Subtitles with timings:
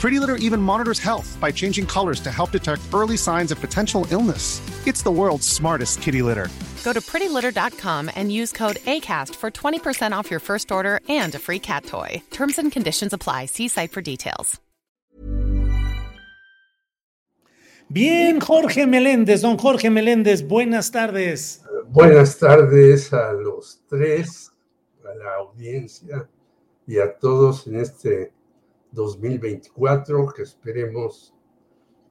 [0.00, 4.06] Pretty Litter even monitors health by changing colors to help detect early signs of potential
[4.10, 4.62] illness.
[4.86, 6.48] It's the world's smartest kitty litter.
[6.84, 11.38] Go to prettylitter.com and use code ACAST for 20% off your first order and a
[11.38, 12.22] free cat toy.
[12.30, 13.46] Terms and conditions apply.
[13.46, 14.58] See site for details.
[17.92, 21.60] Bien, Jorge Meléndez, don Jorge Meléndez, buenas tardes.
[21.88, 24.50] Buenas tardes a los tres,
[25.04, 26.26] a la audiencia
[26.86, 28.32] y a todos en este
[28.92, 31.34] 2024, que esperemos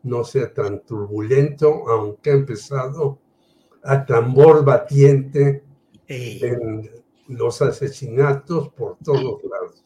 [0.03, 3.19] no sea tan turbulento, aunque ha empezado
[3.83, 5.63] a tambor batiente
[6.07, 6.89] en
[7.27, 9.83] los asesinatos por todos lados.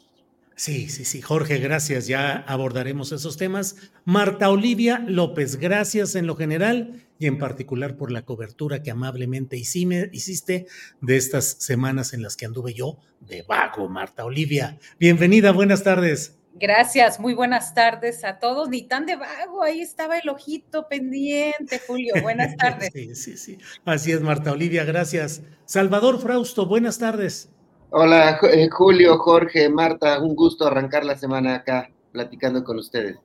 [0.56, 2.06] Sí, sí, sí, Jorge, gracias.
[2.08, 3.92] Ya abordaremos esos temas.
[4.06, 9.58] Marta Olivia López, gracias en lo general y en particular por la cobertura que amablemente
[9.58, 10.68] hiciste
[11.02, 14.78] de estas semanas en las que anduve yo de vago, Marta Olivia.
[15.00, 16.38] Bienvenida, buenas tardes.
[16.56, 18.70] Gracias, muy buenas tardes a todos.
[18.70, 22.14] Ni tan de vago, ahí estaba el ojito pendiente, Julio.
[22.22, 22.92] Buenas tardes.
[22.94, 23.58] sí, sí, sí.
[23.86, 25.42] Así es, Marta Olivia, gracias.
[25.66, 27.50] Salvador Frausto, buenas tardes.
[27.90, 33.18] Hola, eh, Julio, Jorge, Marta, un gusto arrancar la semana acá platicando con ustedes.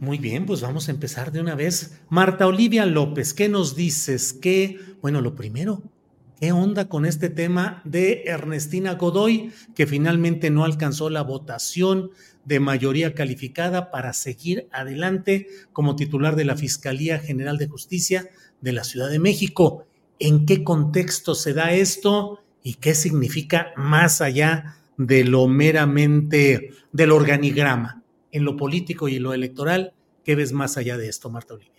[0.00, 2.00] Muy bien, pues vamos a empezar de una vez.
[2.08, 4.32] Marta Olivia López, ¿qué nos dices?
[4.32, 4.78] ¿Qué?
[5.00, 5.82] Bueno, lo primero,
[6.40, 12.10] ¿Qué onda con este tema de Ernestina Godoy, que finalmente no alcanzó la votación
[12.46, 18.30] de mayoría calificada para seguir adelante como titular de la Fiscalía General de Justicia
[18.60, 19.84] de la Ciudad de México?
[20.18, 27.12] ¿En qué contexto se da esto y qué significa más allá de lo meramente del
[27.12, 28.02] organigrama?
[28.30, 29.92] En lo político y en lo electoral,
[30.24, 31.75] ¿qué ves más allá de esto, Marta Olivia?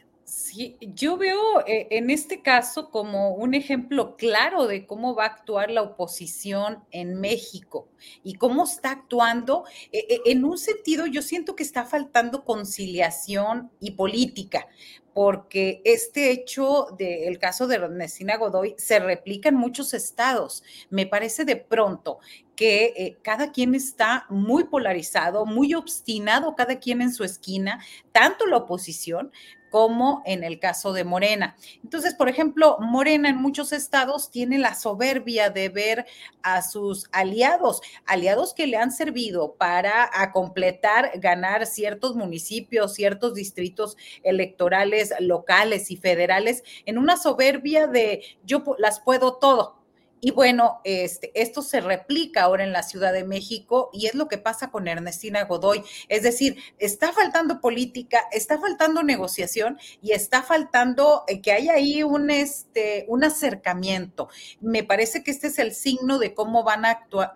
[0.82, 5.72] Yo veo eh, en este caso como un ejemplo claro de cómo va a actuar
[5.72, 7.88] la oposición en México
[8.24, 9.66] y cómo está actuando.
[9.92, 14.68] Eh, eh, en un sentido, yo siento que está faltando conciliación y política,
[15.14, 20.64] porque este hecho del caso de Ernestina Godoy se replica en muchos estados.
[20.90, 22.20] Me parece de pronto
[22.56, 28.58] que cada quien está muy polarizado, muy obstinado, cada quien en su esquina, tanto la
[28.58, 29.32] oposición
[29.70, 31.56] como en el caso de Morena.
[31.84, 36.06] Entonces, por ejemplo, Morena en muchos estados tiene la soberbia de ver
[36.44, 43.98] a sus aliados, aliados que le han servido para completar, ganar ciertos municipios, ciertos distritos
[44.24, 49.78] electorales locales y federales en una soberbia de yo las puedo todo
[50.20, 54.28] y bueno, este, esto se replica ahora en la Ciudad de México y es lo
[54.28, 55.84] que pasa con Ernestina Godoy.
[56.10, 62.02] Es decir, está faltando política, está faltando negociación y está faltando eh, que haya ahí
[62.02, 64.28] un, este, un acercamiento.
[64.60, 67.32] Me parece que este es el signo de cómo van a actuar,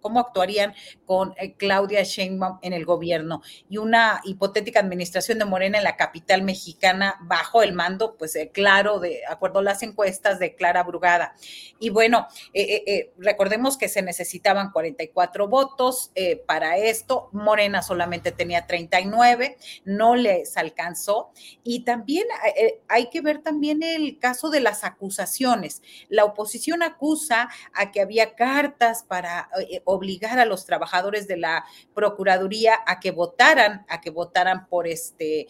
[0.00, 0.74] cómo actuarían
[1.06, 5.96] con eh, Claudia Sheinbaum en el gobierno y una hipotética administración de Morena en la
[5.96, 11.34] capital mexicana bajo el mando, pues claro, de acuerdo a las encuestas de Clara Brugada.
[11.78, 16.10] Y bueno, bueno, eh, eh, eh, recordemos que se necesitaban 44 votos
[16.46, 21.30] para esto, Morena solamente tenía 39, no les alcanzó.
[21.62, 22.26] Y también
[22.88, 25.82] hay que ver también el caso de las acusaciones.
[26.08, 29.50] La oposición acusa a que había cartas para
[29.84, 35.46] obligar a los trabajadores de la Procuraduría a que votaran, a que votaran por este,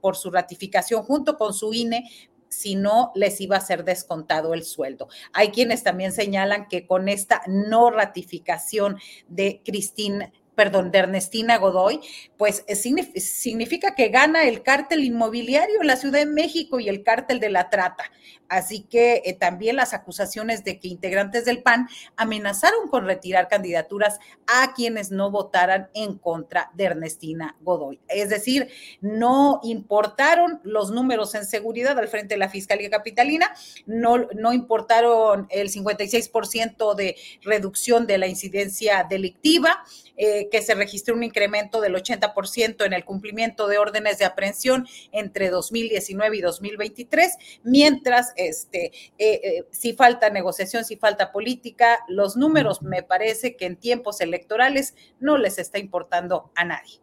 [0.00, 2.08] por su ratificación junto con su INE,
[2.48, 5.08] si no les iba a ser descontado el sueldo.
[5.32, 8.98] Hay quienes también señalan que con esta no ratificación
[9.28, 12.00] de Cristín perdón, de Ernestina Godoy,
[12.36, 17.38] pues eh, significa que gana el cártel inmobiliario la Ciudad de México y el cártel
[17.38, 18.10] de la trata.
[18.48, 24.18] Así que eh, también las acusaciones de que integrantes del PAN amenazaron con retirar candidaturas
[24.48, 28.00] a quienes no votaran en contra de Ernestina Godoy.
[28.08, 28.68] Es decir,
[29.00, 33.54] no importaron los números en seguridad al frente de la Fiscalía Capitalina,
[33.86, 39.84] no, no importaron el 56% de reducción de la incidencia delictiva,
[40.20, 44.84] eh, que se registró un incremento del 80% en el cumplimiento de órdenes de aprehensión
[45.12, 52.36] entre 2019 y 2023, mientras este, eh, eh, si falta negociación, si falta política, los
[52.36, 56.98] números me parece que en tiempos electorales no les está importando a nadie.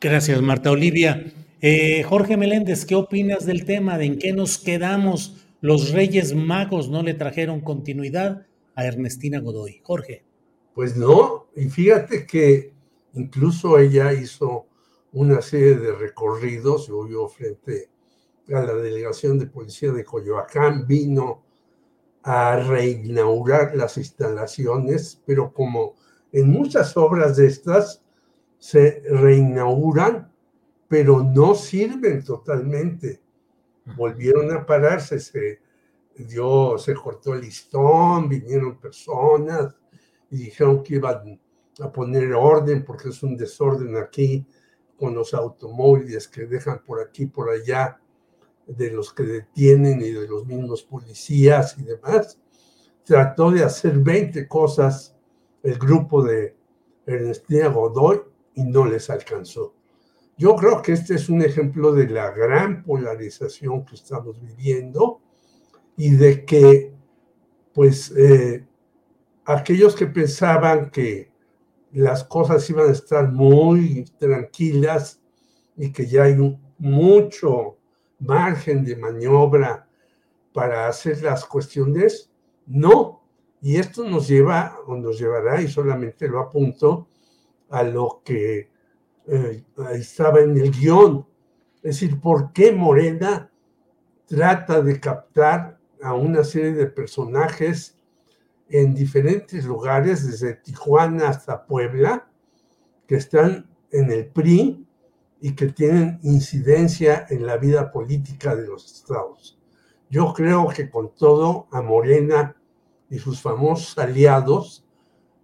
[0.00, 1.22] Gracias, Marta Olivia.
[2.06, 3.98] Jorge Meléndez, ¿qué opinas del tema?
[3.98, 5.36] ¿De en qué nos quedamos?
[5.60, 9.80] Los Reyes Magos no le trajeron continuidad a Ernestina Godoy.
[9.84, 10.24] Jorge.
[10.74, 12.72] Pues no, y fíjate que
[13.14, 14.66] incluso ella hizo
[15.12, 17.90] una serie de recorridos, yo frente
[18.48, 21.44] a la delegación de policía de Coyoacán, vino
[22.22, 25.96] a reinaugurar las instalaciones, pero como
[26.32, 28.02] en muchas obras de estas
[28.58, 30.32] se reinauguran,
[30.88, 33.20] pero no sirven totalmente.
[33.96, 35.60] Volvieron a pararse, se
[36.16, 39.74] dio, se cortó el listón, vinieron personas,
[40.32, 41.38] y dijeron que iban
[41.78, 44.46] a poner orden porque es un desorden aquí
[44.96, 48.00] con los automóviles que dejan por aquí, por allá,
[48.66, 52.38] de los que detienen y de los mismos policías y demás.
[53.04, 55.14] Trató de hacer 20 cosas
[55.62, 56.56] el grupo de
[57.04, 58.22] Ernestina Godoy
[58.54, 59.74] y no les alcanzó.
[60.38, 65.20] Yo creo que este es un ejemplo de la gran polarización que estamos viviendo
[65.96, 66.94] y de que,
[67.74, 68.66] pues, eh,
[69.44, 71.30] aquellos que pensaban que
[71.92, 75.20] las cosas iban a estar muy tranquilas
[75.76, 76.36] y que ya hay
[76.78, 77.76] mucho
[78.18, 79.88] margen de maniobra
[80.52, 82.30] para hacer las cuestiones,
[82.66, 83.22] no.
[83.60, 87.08] Y esto nos lleva, o nos llevará, y solamente lo apunto,
[87.70, 88.68] a lo que
[89.26, 91.26] eh, estaba en el guion.
[91.76, 93.50] Es decir, ¿por qué Morena
[94.26, 97.96] trata de captar a una serie de personajes
[98.72, 102.26] en diferentes lugares, desde Tijuana hasta Puebla,
[103.06, 104.86] que están en el PRI
[105.42, 109.58] y que tienen incidencia en la vida política de los estados.
[110.08, 112.56] Yo creo que con todo a Morena
[113.10, 114.86] y sus famosos aliados,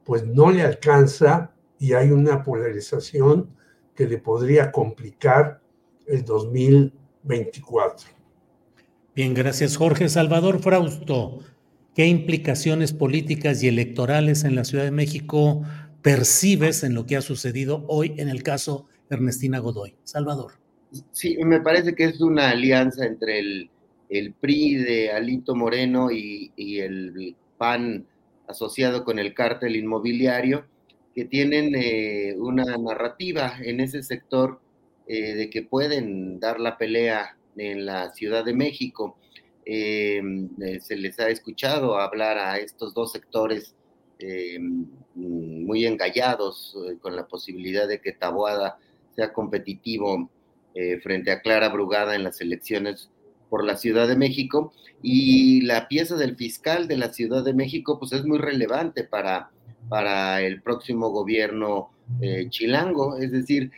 [0.05, 3.51] pues no le alcanza y hay una polarización
[3.95, 5.61] que le podría complicar
[6.07, 8.09] el 2024.
[9.15, 10.09] Bien, gracias Jorge.
[10.09, 11.41] Salvador Frausto,
[11.99, 15.65] ¿Qué implicaciones políticas y electorales en la Ciudad de México
[16.01, 19.97] percibes en lo que ha sucedido hoy en el caso Ernestina Godoy?
[20.05, 20.53] Salvador.
[21.11, 23.71] Sí, me parece que es una alianza entre el,
[24.11, 28.07] el PRI de Alito Moreno y, el PAN
[28.47, 30.67] asociado con el cártel inmobiliario,
[31.17, 34.61] que tienen eh, una narrativa en ese sector
[35.09, 39.19] eh, de que pueden dar la pelea en la Ciudad de México.
[39.71, 40.23] Eh,
[40.63, 43.75] eh, se les ha escuchado hablar a estos dos sectores
[44.19, 44.59] eh,
[45.15, 48.79] muy engallados con la posibilidad de que Taboada
[49.15, 50.31] sea competitivo
[51.03, 53.11] frente a Clara Brugada en las elecciones
[53.51, 54.73] por la Ciudad de México.
[55.03, 59.51] Y la pieza del fiscal de la Ciudad de México pues es muy relevante para,
[59.89, 61.91] para el próximo gobierno
[62.49, 63.73] chilango, es decir,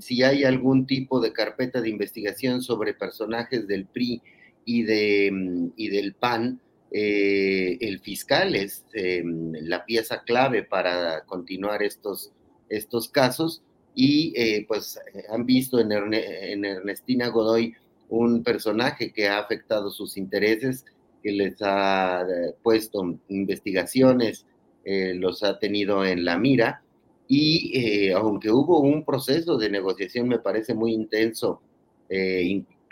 [0.00, 4.20] si hay algún tipo de carpeta de investigación sobre personajes del PRI
[4.64, 6.60] y, de, mm, y del PAN,
[6.94, 12.32] eh, el fiscal es eh, la pieza clave para continuar estos,
[12.68, 13.62] estos casos.
[13.94, 14.98] Y eh, pues
[15.30, 17.74] han visto en, en, Ernestina Godoy
[18.08, 20.84] un personaje que ha afectado sus intereses,
[21.22, 22.24] que les ha
[22.62, 24.44] puesto investigaciones,
[24.84, 26.82] los ha tenido en la mira.
[27.28, 31.62] Y aunque hubo un proceso de negociación me parece muy intenso,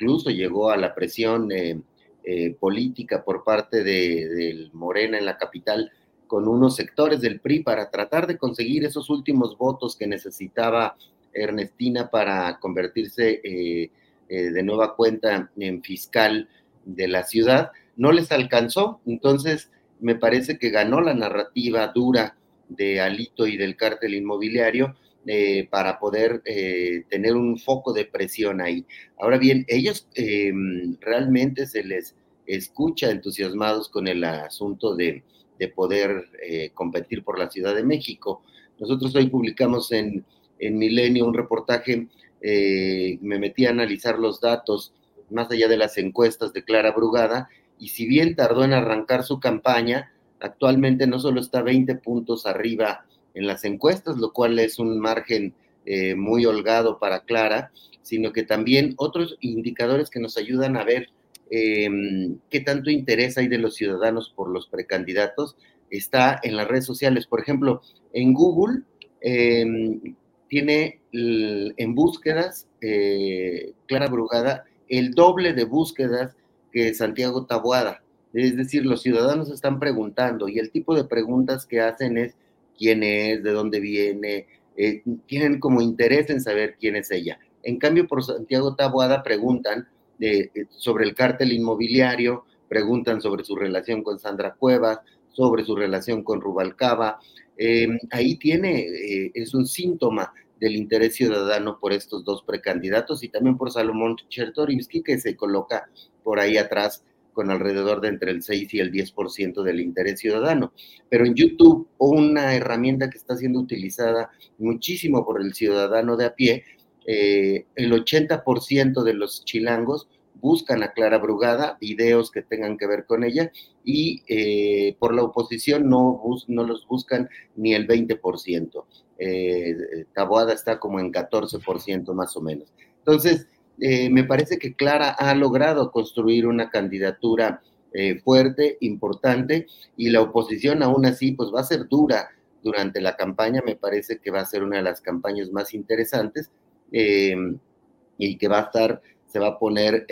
[0.00, 1.78] incluso llegó a la presión eh,
[2.24, 5.92] eh, política por parte de, Morena en la capital
[6.26, 10.96] con unos sectores del PRI para tratar de conseguir esos últimos votos que necesitaba
[11.34, 13.90] Ernestina para convertirse eh,
[14.28, 16.48] de nueva cuenta en fiscal
[16.84, 17.72] de la ciudad.
[17.96, 22.36] No les alcanzó, entonces me parece que ganó la narrativa dura
[22.68, 24.94] de Alito y del cártel inmobiliario
[25.26, 28.84] eh, para poder eh, tener un foco de presión ahí.
[29.18, 30.52] Ahora bien, ellos eh,
[31.00, 32.14] realmente se les
[32.46, 35.22] escucha entusiasmados con el asunto de,
[35.58, 36.28] de poder
[36.74, 38.42] competir por la Ciudad de México.
[38.80, 40.24] Nosotros hoy publicamos en,
[40.60, 42.06] en Milenio un reportaje,
[42.40, 44.94] eh, me metí a analizar los datos
[45.30, 47.48] más allá de las encuestas de Clara Brugada,
[47.78, 53.06] y si bien tardó en arrancar su campaña, actualmente no solo está 20 puntos arriba
[53.40, 55.54] en las encuestas, lo cual es un margen
[55.86, 61.08] eh, muy holgado para Clara, sino que también otros indicadores que nos ayudan a ver
[61.50, 65.56] em, qué tanto interés hay de los ciudadanos por los precandidatos
[65.88, 67.26] está en las redes sociales.
[67.26, 67.80] Por ejemplo,
[68.12, 68.82] en Google
[69.22, 70.14] em,
[70.48, 76.36] tiene en búsquedas, eh, Clara Brugada, el doble de búsquedas
[76.72, 78.02] que Santiago Tabuada.
[78.34, 82.36] Es decir, los ciudadanos están preguntando y el tipo de preguntas que hacen es
[82.80, 87.38] quién es, de dónde viene, eh, tienen como interés en saber quién es ella.
[87.62, 89.86] En cambio, por Santiago Tabuada preguntan
[90.18, 96.24] eh, sobre el cártel inmobiliario, preguntan sobre su relación con Sandra Cuevas, sobre su relación
[96.24, 97.18] con Rubalcaba.
[97.58, 103.28] Em, ahí tiene, eh, es un síntoma del interés ciudadano por estos dos precandidatos y
[103.28, 105.90] también por Salomón Chertorivsky, que se coloca
[106.22, 110.72] por ahí atrás con alrededor de entre el 6 y el 10% del interés ciudadano.
[111.08, 116.34] Pero en YouTube, una herramienta que está siendo utilizada muchísimo por el ciudadano de a
[116.34, 116.64] pie,
[117.06, 120.08] eh, el 80% de los chilangos
[120.40, 123.52] buscan a Clara Brugada, videos que tengan que ver con ella,
[123.84, 128.84] y eh, por la oposición no, no los buscan ni el 20%.
[129.18, 132.72] Eh, Taboada está como en 14% más o menos.
[132.98, 133.48] Entonces,
[133.80, 140.22] eh, me parece que Clara ha logrado construir una candidatura eh, fuerte, importante, y la
[140.22, 142.28] oposición aún así, pues va a ser dura
[142.62, 146.50] durante la campaña, me parece que va a ser una de las campañas más interesantes
[146.92, 150.06] y que va a estar se va a poner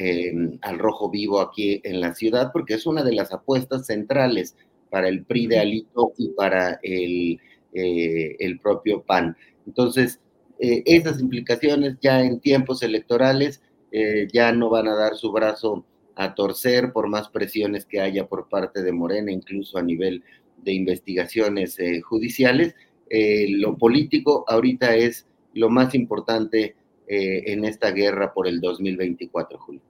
[0.62, 4.56] al rojo vivo aquí en la ciudad, porque es una de las apuestas centrales
[4.90, 7.40] para el PRI de Alito y para el,
[7.72, 9.36] eh, el propio PAN.
[9.66, 10.20] Entonces,
[10.58, 13.62] eh, esas implicaciones ya en tiempos electorales
[13.92, 15.84] eh, ya no van a dar su brazo
[16.14, 20.24] a torcer por más presiones que haya por parte de Morena, incluso a nivel
[20.64, 22.74] de investigaciones judiciales.
[23.10, 26.74] lo político ahorita es lo más importante
[27.10, 29.80] eh, en esta guerra por el 2024, Julio.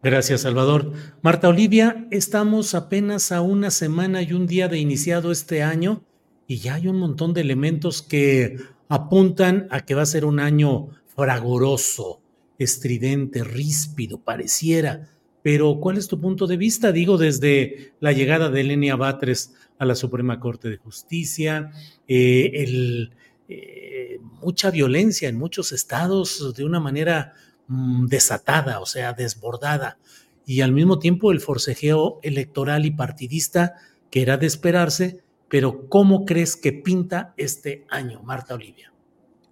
[0.00, 0.92] Gracias, Salvador.
[1.20, 6.04] Marta Olivia, estamos apenas a una semana y un día de iniciado este año
[6.46, 8.58] y ya hay un montón de elementos que
[8.88, 12.20] apuntan a que va a ser un año fragoroso,
[12.58, 15.08] estridente, ríspido, pareciera.
[15.42, 16.92] Pero, ¿cuál es tu punto de vista?
[16.92, 21.70] Digo, desde la llegada de Elenia Batres a la Suprema Corte de Justicia,
[22.08, 23.12] eh, el,
[23.48, 27.34] eh, mucha violencia en muchos estados de una manera
[27.68, 29.98] mm, desatada, o sea, desbordada,
[30.44, 33.74] y al mismo tiempo el forcejeo electoral y partidista
[34.10, 38.92] que era de esperarse, pero ¿cómo crees que pinta este año, Marta Olivia?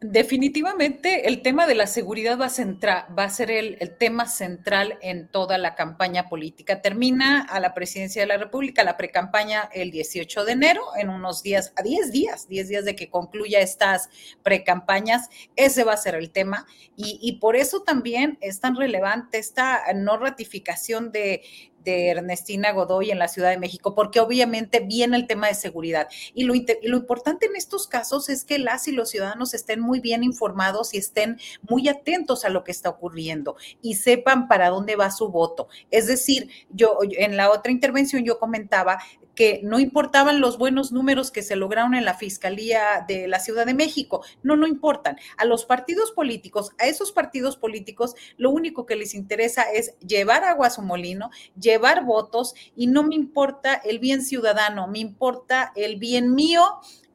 [0.06, 5.74] Definitivamente el tema de la seguridad va a, ser el, tema central en toda la
[5.74, 6.82] campaña política.
[6.82, 11.42] Termina a la presidencia de la República la precampaña el 18 de enero, en unos
[11.42, 14.10] días, a 10 días, 10 días de que concluya estas
[14.42, 15.30] precampañas.
[15.56, 16.66] Ese va a ser el tema.
[16.96, 21.40] Y por eso también es tan relevante esta no ratificación de
[21.84, 26.08] de Ernestina Godoy en la Ciudad de México, porque obviamente viene el tema de seguridad.
[26.34, 30.00] Y lo, lo, importante en estos casos es que las y los ciudadanos estén muy
[30.00, 31.38] bien informados y estén
[31.68, 35.68] muy atentos a lo que está ocurriendo y sepan para dónde va su voto.
[35.90, 38.98] Es decir, yo en la otra intervención yo comentaba
[39.34, 43.66] que no importaban los buenos números que se lograron en la Fiscalía de la Ciudad
[43.66, 44.24] de México.
[44.42, 45.16] No, no importan.
[45.36, 50.44] A los partidos políticos, a esos partidos políticos, lo único que les interesa es llevar
[50.44, 55.72] agua a su molino, llevar votos y no me importa el bien ciudadano, me importa
[55.74, 56.62] el bien mío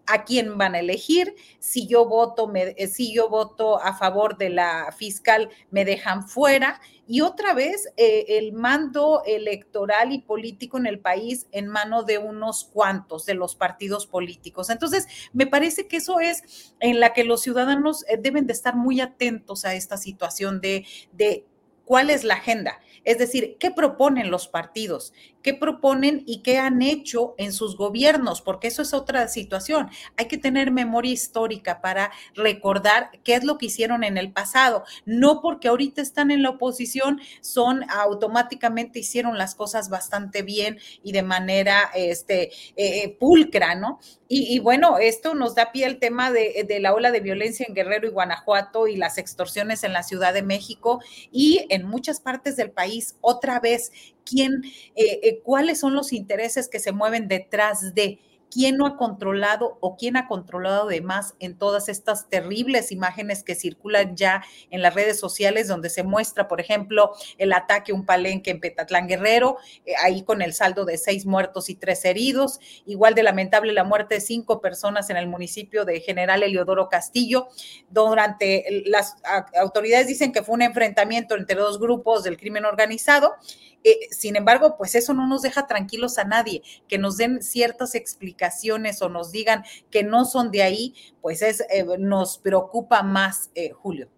[0.10, 1.36] a quién van a elegir.
[1.60, 6.82] Si yo voto, me, si yo voto a favor de la fiscal, me dejan fuera.
[7.12, 12.20] Y otra vez, eh, el mando electoral y político en el país en mano de
[12.20, 14.70] unos cuantos de los partidos políticos.
[14.70, 18.75] Entonces, me parece que eso es en la que los ciudadanos eh, deben de estar
[18.75, 21.48] muy atentos a esta situación de, de
[21.84, 22.80] cuál es la agenda.
[23.10, 25.13] Es decir, ¿qué proponen los partidos?
[25.42, 28.44] ¿Qué proponen y qué han hecho en sus gobiernos?
[28.44, 29.89] Porque eso es otra situación.
[30.16, 34.84] Hay que tener memoria histórica para recordar qué es lo que hicieron en el pasado.
[35.08, 41.12] No porque ahorita están en la oposición, son automáticamente hicieron las cosas bastante bien y
[41.12, 44.00] de manera este, eh, eh, pulcra, ¿no?
[44.31, 48.05] Y, bueno, esto nos da pie al tema de, la ola de violencia en Guerrero
[48.05, 52.69] y Guanajuato y las extorsiones en la Ciudad de México y en muchas partes del
[52.69, 53.15] país.
[53.21, 53.91] Otra vez,
[54.24, 54.62] quién,
[54.95, 58.19] eh, eh, cuáles son los intereses que se mueven detrás de
[58.51, 63.44] quién no ha controlado o quién ha controlado de más en todas estas terribles imágenes
[63.44, 67.96] que circulan ya en las redes sociales, donde se muestra, por ejemplo, el ataque a
[67.96, 72.06] un palenque en Petatlán Guerrero, eh, ahí con el saldo de seis muertos y tres
[72.06, 72.60] heridos.
[72.86, 77.48] Igual de lamentable la muerte de cinco personas en el municipio de General Eliodoro Castillo.
[77.89, 79.15] Durante las
[79.60, 83.36] autoridades dicen que fue un enfrentamiento entre dos grupos del crimen organizado.
[83.83, 87.95] Eh, sin embargo, pues eso no nos deja tranquilos a nadie, que nos den ciertas
[87.95, 93.51] explicaciones o nos digan que no son de ahí, pues es, eh, nos preocupa más,
[93.55, 94.09] eh, Julio.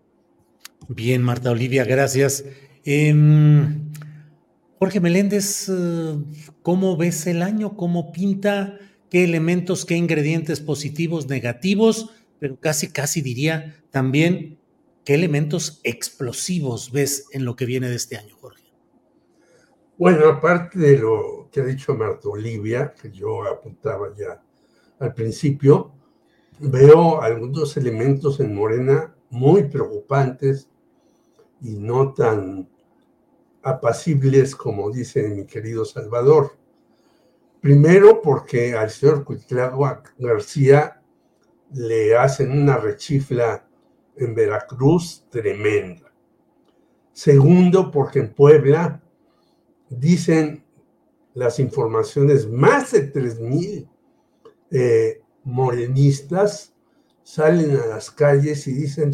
[0.87, 2.43] Bien, Marta Olivia, gracias.
[2.83, 3.91] Em,
[4.79, 5.71] Jorge Meléndez,
[6.63, 7.77] ¿cómo ves el año?
[7.77, 8.79] ¿Cómo pinta?
[9.11, 12.09] ¿Qué elementos, qué ingredientes positivos, negativos?
[12.39, 14.57] Pero casi, casi diría también,
[15.05, 18.60] ¿qué elementos explosivos ves en lo que viene de este año, Jorge?
[20.01, 24.41] Bueno, aparte de lo que ha dicho Marta Olivia, que yo apuntaba ya
[24.97, 25.91] al principio,
[26.57, 30.71] veo algunos elementos en Morena muy preocupantes
[31.61, 32.67] y no tan
[33.61, 36.57] apacibles como dice mi querido Salvador.
[37.61, 40.99] Primero porque al señor Cuitlagua García
[41.73, 43.67] le hacen una rechifla
[44.15, 46.11] en Veracruz tremenda.
[47.13, 49.00] Segundo porque en Puebla
[49.91, 50.63] dicen
[51.33, 53.87] las informaciones, más de 3.000
[54.71, 56.73] eh, morenistas
[57.23, 59.11] salen a las calles y dicen,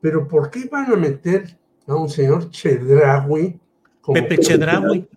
[0.00, 3.60] pero ¿por qué van a meter a un señor Chedraui?
[4.12, 5.08] Pepe Chedraui.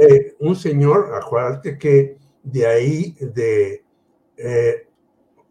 [0.00, 3.84] Eh, un señor, acuérdate que de ahí, de
[4.36, 4.86] eh,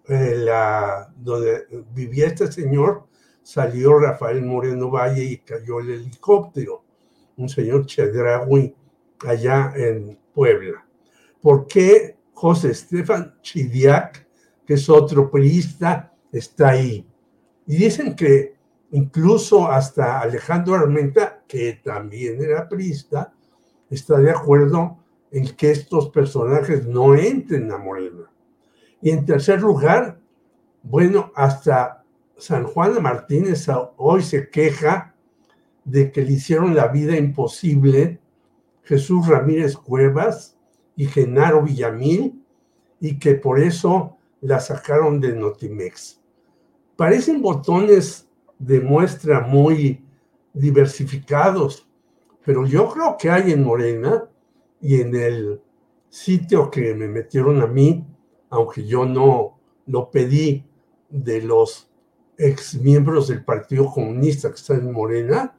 [0.08, 3.08] la, donde vivía este señor,
[3.44, 6.85] salió Rafael Moreno Valle y cayó el helicóptero
[7.38, 8.76] un señor Chedraui
[9.26, 10.86] allá en Puebla.
[11.42, 14.28] ¿Por qué José Estefan Chidiac,
[14.66, 17.08] que es otro priista, está ahí?
[17.68, 18.56] Y dicen que
[18.92, 23.34] incluso hasta Alejandro Armenta, que también era priista,
[23.90, 24.98] está de acuerdo
[25.32, 28.32] en que estos personajes no entren a Morena.
[29.02, 30.20] Y en tercer lugar,
[30.82, 32.04] bueno, hasta
[32.38, 35.15] San Juan de Martínez hoy se queja
[35.86, 38.20] de que le hicieron la vida imposible
[38.84, 40.58] Jesús Ramírez Cuevas
[40.96, 42.44] y Genaro Villamil
[43.00, 46.22] y que por eso la sacaron de Notimex.
[46.96, 48.28] Parecen botones
[48.60, 50.04] de muestra muy
[50.54, 51.88] diversificados,
[52.44, 54.30] pero yo creo que hay en Morena
[54.82, 55.62] y en el
[56.10, 58.06] sitio que me metieron a mí,
[58.50, 60.64] aunque yo no lo pedí
[61.10, 61.90] de los
[62.38, 65.58] ex miembros del Partido Comunista que están en Morena,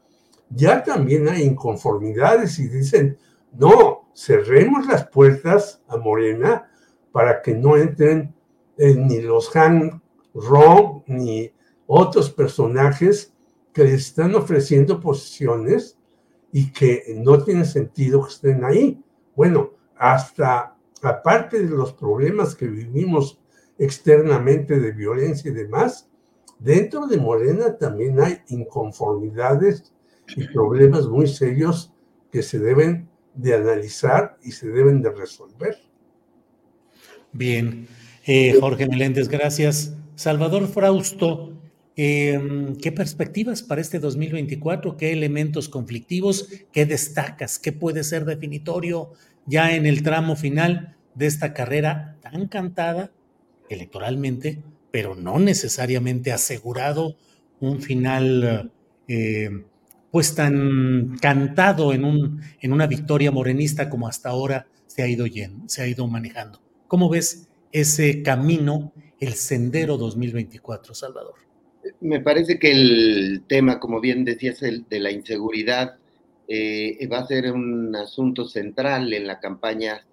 [0.51, 3.19] ya también hay inconformidades y dicen,
[3.53, 6.71] no, cerremos las puertas a Morena
[7.13, 8.35] para que no entren
[8.79, 10.03] eh, ni los Han
[10.35, 11.51] Rong ni
[11.87, 13.33] otros personajes
[13.73, 15.99] que les están ofreciendo posiciones
[16.53, 19.03] y que no tiene sentido que estén ahí.
[19.35, 23.39] Bueno, hasta aparte de los problemas que vivimos
[23.79, 26.09] externamente de violencia y demás,
[26.59, 29.93] dentro de Morena también hay inconformidades
[30.35, 31.93] y problemas muy serios
[32.33, 35.77] que se deben de analizar y se deben de resolver.
[37.33, 37.87] Bien,
[38.27, 39.95] eh, Jorge Meléndez, gracias.
[40.15, 41.53] Salvador Frausto,
[41.97, 44.97] em, ¿qué perspectivas para este 2024?
[44.97, 46.49] ¿Qué elementos conflictivos?
[46.73, 47.59] ¿Qué destacas?
[47.59, 49.13] ¿Qué puede ser definitorio
[49.45, 53.11] ya en el tramo final de esta carrera tan cantada
[53.69, 57.17] electoralmente, pero no necesariamente asegurado
[57.61, 58.73] un final
[59.09, 59.51] eh,
[60.17, 65.27] pues tan cantado en, un, en una victoria morenista como hasta ahora se ha, ido
[65.67, 66.59] se ha ido manejando.
[66.89, 71.35] ¿Cómo ves ese camino, el sendero 2024, Salvador?
[72.01, 75.99] Me parece que el tema, como bien decías, el de la inseguridad
[76.49, 80.07] eh, va a ser un asunto central en la campaña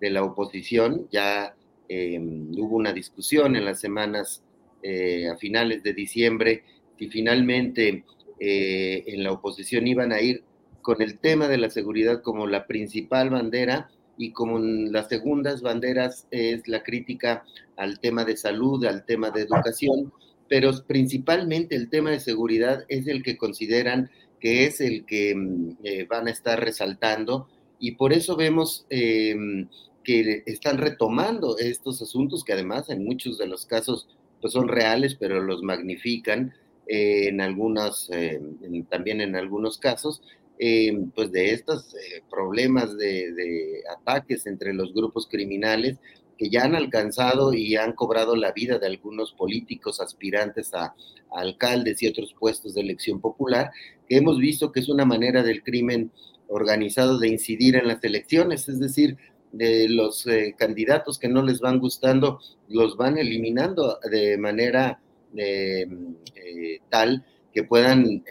[0.00, 1.08] de la oposición.
[1.10, 1.56] Ya
[1.88, 4.40] em, hubo una discusión en las semanas
[4.84, 6.62] eh, a finales de diciembre
[6.96, 8.04] y finalmente
[8.40, 10.42] eh, en la oposición iban a ir
[10.82, 16.26] con el tema de la seguridad como la principal bandera y como las segundas banderas
[16.30, 17.44] es la crítica
[17.76, 20.12] al tema de salud, al tema de educación,
[20.48, 25.70] pero principalmente el tema de seguridad es el que consideran que es el que mm,
[25.84, 27.48] eh, van a estar resaltando
[27.78, 29.68] y por eso vemos em,
[30.02, 34.08] que están retomando estos asuntos que además en muchos de los casos
[34.40, 36.54] pues son reales, pero los magnifican
[36.88, 38.40] en algunas, eh,
[38.88, 40.22] también en algunos casos,
[40.60, 45.98] eh, pues de estos eh, problemas de, ataques entre los grupos criminales
[46.36, 50.94] que ya han alcanzado y han cobrado la vida de algunos políticos aspirantes a,
[51.30, 53.70] alcaldes y otros puestos de elección popular,
[54.08, 56.10] que hemos visto que es una manera del crimen
[56.48, 59.18] organizado de incidir en las elecciones, es decir,
[59.52, 65.00] de los eh, candidatos que no les van gustando, los van eliminando de manera
[65.36, 65.86] eh,
[66.34, 68.24] eh, tal que puedan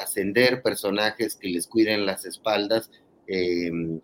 [0.00, 2.90] ascender personajes que les cuiden las espaldas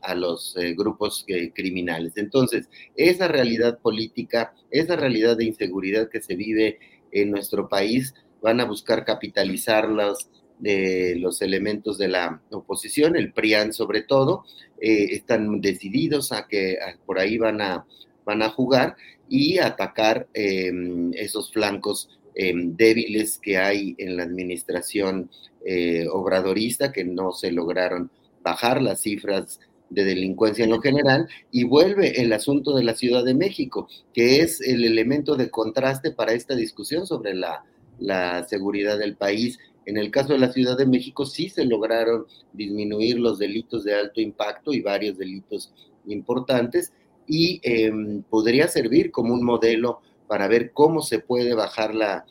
[0.02, 2.14] a los grupos criminales.
[2.16, 6.78] Entonces, esa realidad política, esa realidad de inseguridad que se vive
[7.12, 10.28] en nuestro país, van a buscar capitalizarlas
[10.58, 14.44] de los elementos de la oposición, el PRIAN sobre todo,
[14.80, 17.86] eh, están decididos a que por ahí van a,
[18.24, 18.96] van a jugar
[19.28, 25.30] y atacar esos flancos em, débiles que hay en la administración
[25.64, 28.10] eh, obradorista, que no se lograron
[28.42, 33.24] bajar las cifras de delincuencia en lo general, y vuelve el asunto de la Ciudad
[33.24, 37.64] de México, que es el elemento de contraste para esta discusión sobre la,
[37.98, 39.58] la seguridad del país.
[39.86, 43.94] En el caso de la Ciudad de México sí se lograron disminuir los delitos de
[43.94, 45.72] alto impacto y varios delitos
[46.06, 46.92] importantes
[47.26, 50.00] y em, podría servir como un modelo
[50.34, 52.24] para ver cómo se puede bajar la,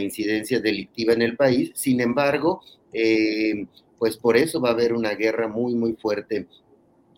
[0.00, 1.72] incidencia delictiva en el país.
[1.74, 3.66] Sin embargo, em,
[3.98, 6.46] pues por eso va a haber una guerra muy, muy fuerte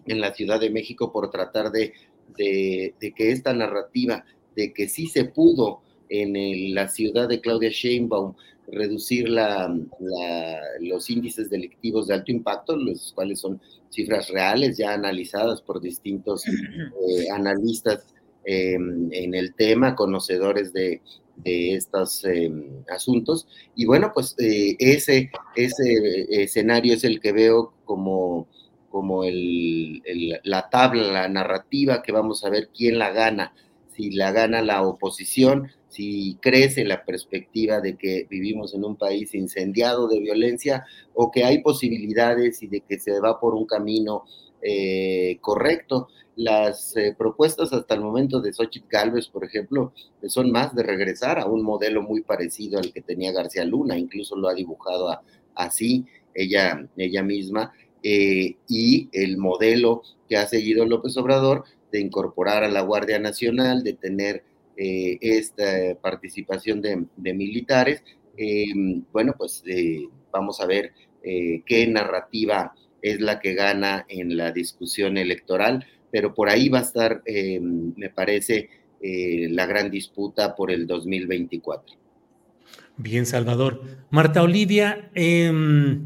[0.04, 1.92] en la Ciudad de México por tratar de,
[2.36, 4.24] de, que esta narrativa
[4.56, 8.34] de que sí se pudo en la ciudad de Claudia Sheinbaum
[8.66, 9.72] reducir la,
[10.80, 16.44] los índices delictivos de alto impacto, los cuales son cifras reales ya analizadas por distintos
[16.48, 18.04] eh, analistas
[18.44, 21.00] en el tema, conocedores de,
[21.44, 23.48] estos em, asuntos.
[23.74, 28.46] Y bueno, pues eh, ese, ese escenario es el que veo como,
[28.90, 33.54] como la tabla, la narrativa que vamos a ver quién la gana,
[33.96, 39.34] si la gana la oposición si crece la perspectiva de que vivimos en un país
[39.34, 44.24] incendiado de violencia o que hay posibilidades y de que se va por un camino
[44.62, 46.08] eh, correcto.
[46.36, 49.92] Las eh, propuestas hasta el momento de Xochitl Galvez, por ejemplo,
[50.26, 54.36] son más de regresar a un modelo muy parecido al que tenía García Luna, incluso
[54.36, 55.14] lo ha dibujado
[55.54, 57.72] así ella, ella misma,
[58.02, 63.82] eh, y el modelo que ha seguido López Obrador de incorporar a la Guardia Nacional,
[63.82, 64.44] de tener
[64.74, 68.02] esta participación de, militares.
[69.12, 69.62] Bueno, pues
[70.32, 76.48] vamos a ver qué narrativa es la que gana en la discusión electoral, pero por
[76.48, 78.70] ahí va a estar, me parece,
[79.02, 81.96] la gran disputa por el 2024.
[82.96, 83.82] Bien, Salvador.
[84.10, 86.04] Marta Olivia, em,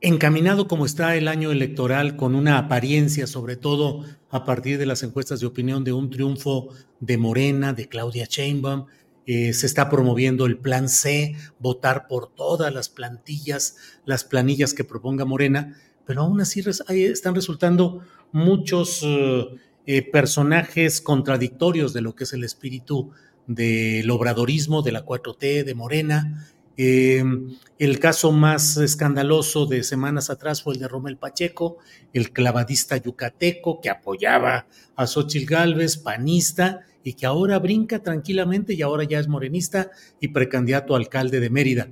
[0.00, 5.02] encaminado como está el año electoral, con una apariencia, sobre todo a partir de las
[5.02, 6.68] encuestas de opinión, de un triunfo
[7.00, 8.86] de Morena, de Claudia Sheinbaum,
[9.26, 14.84] eh, se está promoviendo el plan C, votar por todas las plantillas, las planillas que
[14.84, 19.46] proponga Morena, pero aún así están resultando muchos eh,
[19.86, 23.10] eh, personajes contradictorios de lo que es el espíritu
[23.46, 30.62] del obradorismo, de la 4T, de Morena, Em, el caso más escandaloso de semanas atrás
[30.62, 31.76] fue el de Romel Pacheco,
[32.14, 38.82] el clavadista yucateco que apoyaba a Xochitl Gálvez, panista, y que ahora brinca tranquilamente y
[38.82, 41.88] ahora ya es morenista y precandidato a alcalde de Mérida.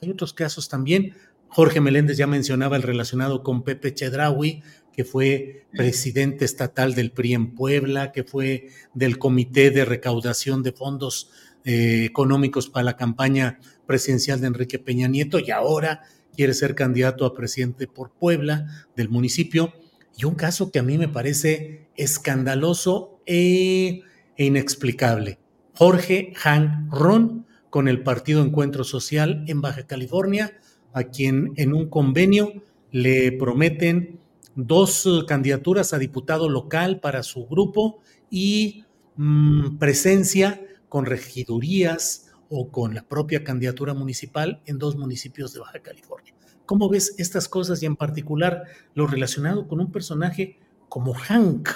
[0.00, 1.14] Hay otros casos también.
[1.48, 4.62] Jorge Meléndez ya mencionaba el relacionado con Pepe Chedraui,
[4.92, 10.72] que fue presidente estatal del PRI en Puebla, que fue del Comité de Recaudación de
[10.72, 11.30] Fondos
[11.64, 16.02] eh, Económicos para la campaña presidencial de Enrique Peña Nieto y ahora
[16.36, 19.72] quiere ser candidato a presidente por Puebla del municipio.
[20.16, 24.02] Y un caso que a mí me parece escandaloso e,
[24.36, 25.38] e inexplicable.
[25.74, 30.52] Jorge Han Ron con el Partido Encuentro Social en Baja California,
[30.92, 34.20] a quien en un convenio le prometen
[34.54, 38.84] dos candidaturas a diputado local para su grupo y
[39.16, 45.78] mm, presencia con regidurías o con la propia candidatura municipal en dos municipios de Baja
[45.80, 46.34] California.
[46.66, 48.64] ¿Cómo ves estas cosas y en particular
[48.94, 51.70] lo relacionado con un personaje como Hank,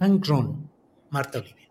[0.00, 0.70] Hank Ron,
[1.10, 1.65] Marta Olivia?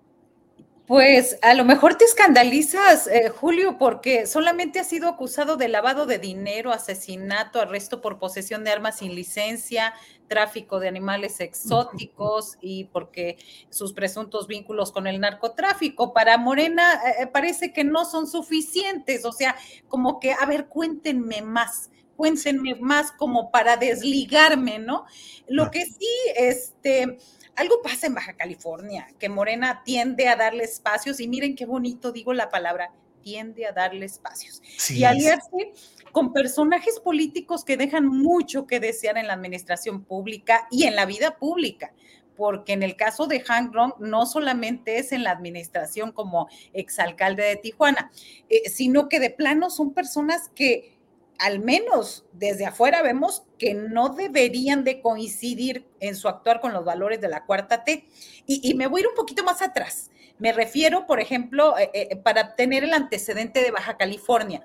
[0.87, 6.05] Pues a lo mejor te escandalizas, eh, Julio, porque solamente ha sido acusado de lavado
[6.05, 9.95] de dinero, asesinato, arresto por posesión de armas sin licencia,
[10.27, 13.37] tráfico de animales exóticos y porque
[13.71, 16.13] sus presuntos vínculos con el narcotráfico.
[16.13, 19.55] Para Morena eh, eh, parece que no son suficientes, o sea,
[19.87, 25.05] como que, a ver, cuéntenme más cuéntenme más como para desligarme, ¿no?
[25.47, 27.17] Lo que sí, este,
[27.55, 32.11] algo pasa en Baja California, que Morena tiende a darle espacios, y miren qué bonito
[32.11, 32.91] digo la palabra,
[33.21, 34.61] tiende a darle espacios.
[34.89, 35.73] y aliarse
[36.11, 41.05] con personajes políticos que dejan mucho que desear en la administración pública y en la
[41.05, 41.91] vida pública
[42.35, 47.43] porque en el caso de Hank Rong no solamente es en la administración como exalcalde
[47.43, 48.11] de Tijuana,
[48.49, 50.94] eh, sino que de plano son personas que
[51.39, 56.85] al menos desde afuera vemos que no deberían de coincidir en su actuar con los
[56.85, 58.07] valores de la cuarta T.
[58.45, 60.11] Y, me voy a ir un poquito más atrás.
[60.37, 64.63] Me refiero, por ejemplo, eh, eh, para tener el antecedente de Baja California,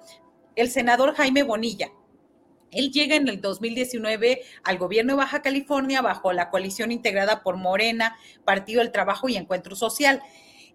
[0.57, 1.91] el senador Jaime Bonilla.
[2.73, 7.57] Él llega en el 2019 al gobierno de Baja California bajo la coalición integrada por
[7.57, 10.23] Morena, Partido del Trabajo y Encuentro Social.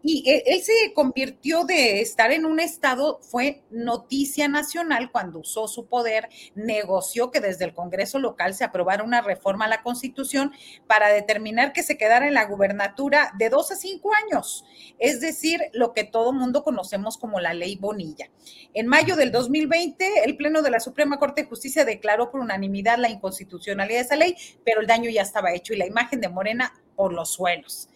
[0.08, 5.68] Y e, él se convirtió de estar en un estado, fue noticia nacional cuando usó
[5.68, 10.52] su poder, negoció que desde el Congreso local se aprobara una reforma a la Constitución
[10.86, 14.64] para determinar que se quedara en la gubernatura de dos a cinco años,
[15.00, 18.30] es decir, lo que todo mundo conocemos como la ley Bonilla.
[18.76, 23.00] En mayo del 2020, el Pleno de la Suprema Corte de Justicia declaró por unanimidad
[23.00, 26.30] la inconstitucionalidad de esa ley, pero el daño ya estaba hecho y la imagen de
[26.30, 27.90] Morena por los suelos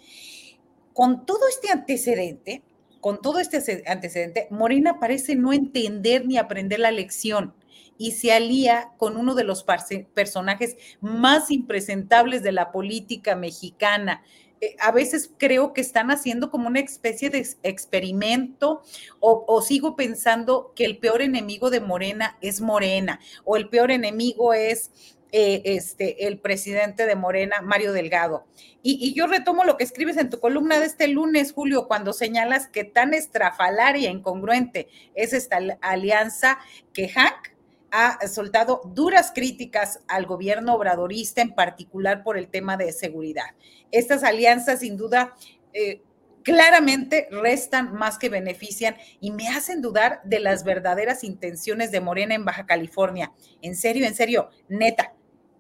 [0.93, 2.63] con todo este antecedente,
[2.99, 7.54] con todo este antecedente, Morena parece no entender ni aprender la lección
[7.97, 9.65] y se alía con uno de los
[10.13, 14.23] personajes más impresentables de la política mexicana.
[14.62, 18.82] Eh, a veces creo que están haciendo como una especie de experimento
[19.19, 23.91] o, o, sigo pensando que el peor enemigo de Morena es Morena o el peor
[23.91, 24.91] enemigo es
[25.32, 28.46] eh, este, el presidente de Morena, Mario Delgado.
[28.82, 32.68] Y, yo retomo lo que escribes en tu columna de este lunes, Julio, cuando señalas
[32.68, 36.58] que tan estrafalaria e incongruente es esta alianza
[36.94, 37.50] que Hank
[37.92, 43.56] ha soltado duras críticas al gobierno obradorista, en particular por el tema de seguridad.
[43.92, 45.36] Estas alianzas, sin duda,
[45.74, 46.02] eh,
[46.44, 52.34] claramente restan más que benefician y me hacen dudar de las verdaderas intenciones de Morena
[52.34, 53.32] en Baja California.
[53.62, 55.13] En serio, en serio, neta,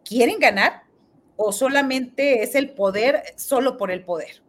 [0.09, 0.83] quieren ganar
[1.35, 4.41] o solamente es el poder solo por el poder.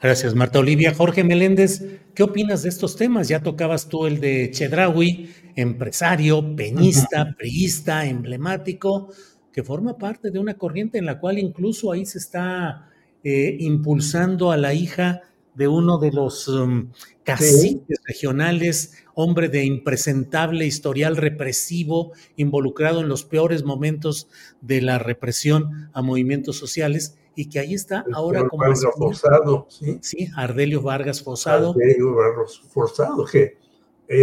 [0.00, 0.94] Gracias, Marta Olivia.
[0.94, 1.82] Jorge Meléndez,
[2.14, 3.26] ¿qué opinas de estos temas?
[3.26, 9.08] Ya tocabas tú el de Chedraui, empresario, peñista, priista, emblemático,
[9.52, 12.90] que forma parte de una corriente en la cual incluso ahí se está
[13.24, 15.22] eh, impulsando a la hija
[15.54, 16.90] de uno de los um,
[17.24, 24.28] caciques regionales, hombre de impresentable historial represivo, involucrado en los peores momentos
[24.60, 28.62] de la represión a movimientos sociales, y que ahí está ahora como...
[28.62, 29.98] Vargas Forzado, ¿sí?
[30.02, 31.70] Sí, Ardelio Vargas Forzado.
[31.70, 33.56] Ardelio Vargas Forzado, que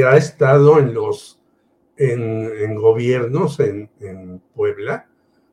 [0.06, 1.40] ha estado en los
[1.98, 5.08] en, gobiernos en, en Puebla,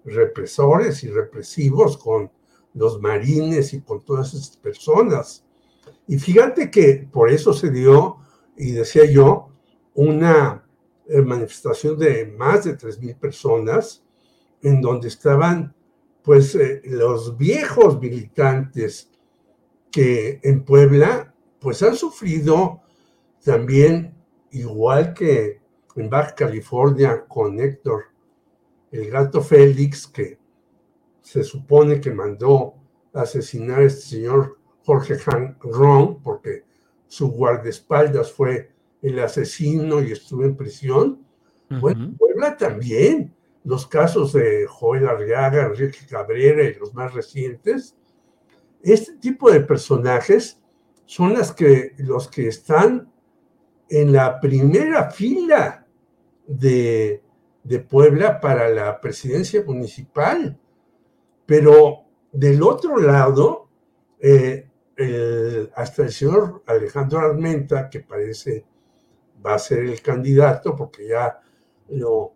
[0.05, 2.31] represores y represivos con
[2.75, 5.45] los marines y con todas esas personas
[6.07, 8.19] y fíjate que por eso se dio,
[8.57, 9.51] y decía yo,
[9.95, 10.65] una
[11.07, 14.05] eh, manifestación de más de 3.000 personas,
[14.63, 15.75] en donde estaban
[16.23, 19.11] pues eh, los viejos militantes
[19.91, 22.83] que en Puebla pues han sufrido
[23.43, 24.15] también,
[24.51, 25.61] igual que
[25.97, 28.05] en Baja California con Héctor,
[28.91, 30.39] el gato Félix, que
[31.23, 32.75] se supone que mandó
[33.13, 34.58] asesinar a este señor
[34.89, 36.65] Jorge Han Ron, porque
[37.09, 38.73] su guardaespaldas fue
[39.03, 41.27] el asesino y estuvo en prisión.
[41.69, 43.35] Bueno, Puebla también.
[43.65, 47.97] Los casos de Joel Arriaga, Enrique Cabrera y los más recientes.
[48.83, 50.59] Este tipo de personajes
[51.05, 53.13] son las que, los que están
[53.91, 55.87] en la primera fila
[56.47, 57.23] de,
[57.63, 60.59] de Puebla para la presidencia municipal.
[61.45, 63.69] Pero del otro lado,
[64.21, 64.68] eh,
[64.99, 68.65] el, hasta el señor Alejandro Armenta, que parece
[69.45, 71.41] va a ser el candidato porque ya
[71.91, 72.35] lo...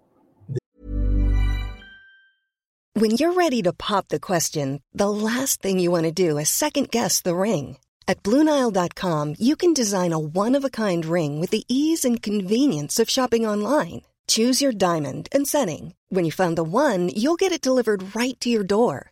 [2.94, 6.50] When you're ready to pop the question, the last thing you want to do is
[6.50, 7.78] second guess the ring.
[8.06, 13.46] At BlueNile.com, you can design a one-of-a-kind ring with the ease and convenience of shopping
[13.46, 14.02] online.
[14.28, 15.94] Choose your diamond and setting.
[16.10, 19.11] When you find the one, you'll get it delivered right to your door.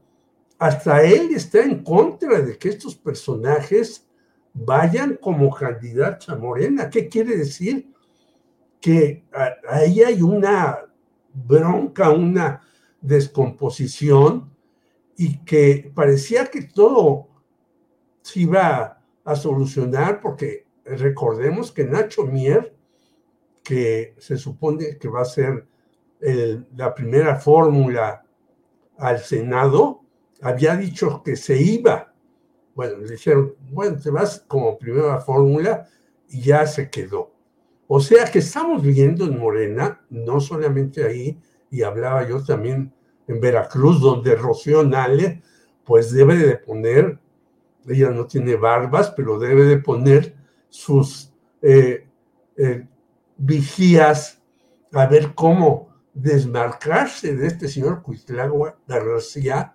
[0.61, 4.07] hasta él está en contra de que estos personajes
[4.53, 6.87] vayan como candidatos a Morena.
[6.87, 7.91] ¿Qué quiere decir?
[8.79, 9.25] Que
[9.67, 10.77] ahí hay una
[11.33, 12.61] bronca, una
[13.01, 14.55] descomposición
[15.17, 17.27] y que parecía que todo
[18.21, 22.75] se iba a solucionar porque recordemos que Nacho Mier,
[23.63, 25.65] que se supone que va a ser
[26.75, 28.23] la primera fórmula
[28.99, 30.01] al Senado,
[30.41, 32.13] había dicho que se iba.
[32.73, 35.87] Bueno, le dijeron, bueno, te vas como primera fórmula
[36.29, 37.31] y ya se quedó.
[37.87, 41.37] O sea que estamos viendo en Morena, no solamente ahí,
[41.69, 42.93] y hablaba yo también
[43.27, 45.41] en Veracruz, donde Rocío Nale,
[45.83, 47.19] pues debe de poner,
[47.87, 50.35] ella no tiene barbas, pero debe de poner
[50.69, 52.07] sus eh,
[52.55, 52.87] eh,
[53.37, 54.41] vigías
[54.93, 59.73] a ver cómo desmarcarse de este señor Cuitlagua García,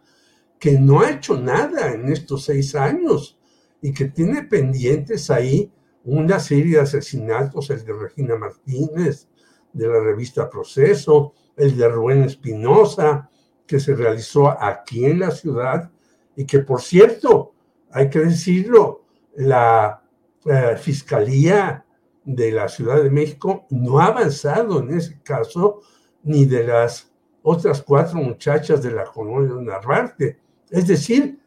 [0.59, 3.39] que no ha hecho nada en estos seis años
[3.81, 5.73] y que tiene pendientes ahí
[6.05, 9.29] una serie de asesinatos, el de Regina Martínez,
[9.73, 13.29] de la revista Proceso, el de Rubén Espinosa,
[13.67, 15.91] que se realizó aquí en la ciudad
[16.37, 17.55] y que, por cierto,
[17.91, 20.03] hay que decirlo, la
[20.45, 21.85] eh, Fiscalía
[22.25, 25.81] de la Ciudad de México no ha avanzado en ese caso
[26.23, 30.39] ni de las otras cuatro muchachas de la colonia Narvarte.
[30.71, 31.39] Es decir,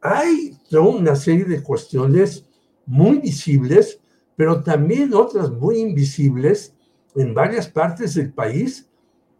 [0.00, 2.46] hay una serie de cuestiones
[2.86, 4.00] muy visibles,
[4.36, 6.74] pero también otras muy invisibles
[7.14, 8.88] en varias partes del país,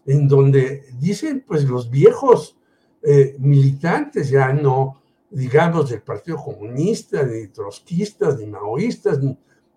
[0.06, 2.56] en donde dicen, pues los viejos
[3.02, 9.20] eh, militantes, ya no digamos del Partido Comunista, ni trotskistas, ni maoístas,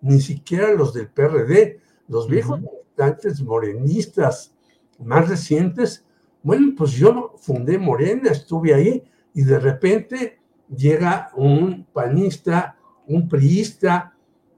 [0.00, 4.52] ni, siquiera los del PRD, los viejos militantes morenistas,
[4.98, 6.04] más recientes,
[6.42, 9.02] bueno, pues yo fundé Morena, estuve ahí
[9.34, 10.38] y de repente
[10.74, 14.16] llega un panista, un priista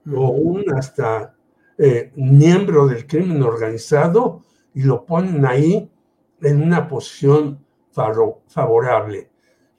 [0.09, 1.35] o un hasta
[1.77, 5.91] eh, miembro del crimen organizado y lo ponen ahí
[6.41, 7.65] en una posición
[8.47, 9.29] favorable.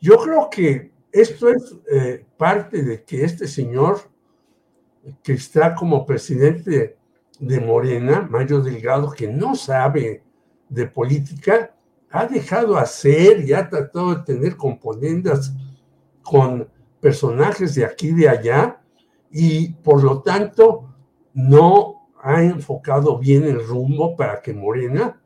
[0.01, 3.99] Yo creo que esto es eh, parte de que este señor
[5.23, 6.97] que está como presidente
[7.39, 10.23] de Morena, Mario Delgado, que no sabe
[10.69, 11.75] de política
[12.11, 15.55] ha dejado hacer y ha tratado de tener componendas
[16.23, 16.69] con
[17.01, 18.81] personajes de aquí y de allá
[19.31, 20.95] y por lo tanto
[21.35, 25.21] no ha enfocado bien el rumbo para que Morena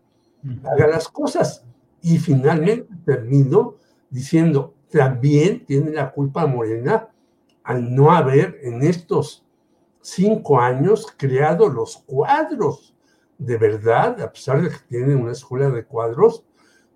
[0.65, 1.65] haga las cosas.
[2.03, 3.77] Y finalmente termino
[4.11, 7.09] diciendo, también tiene la culpa Morena
[7.63, 9.45] al no haber en estos
[10.01, 12.93] cinco años creado los cuadros
[13.45, 16.45] de verdad, a pesar de que tienen una escuela de cuadros,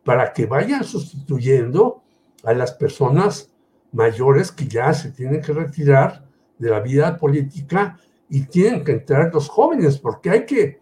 [0.07, 2.05] para que vayan sustituyendo
[2.45, 3.51] a las personas
[3.91, 6.25] mayores que ya se tienen que retirar
[6.59, 10.79] de la vida política y tienen que entrar los jóvenes, porque hay que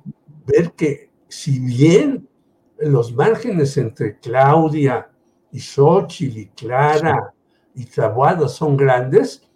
[0.47, 2.29] ver que si bien
[2.77, 5.11] los márgenes entre Claudia
[5.51, 7.33] y Xochitl y Clara
[7.75, 9.49] y Tabuada son grandes,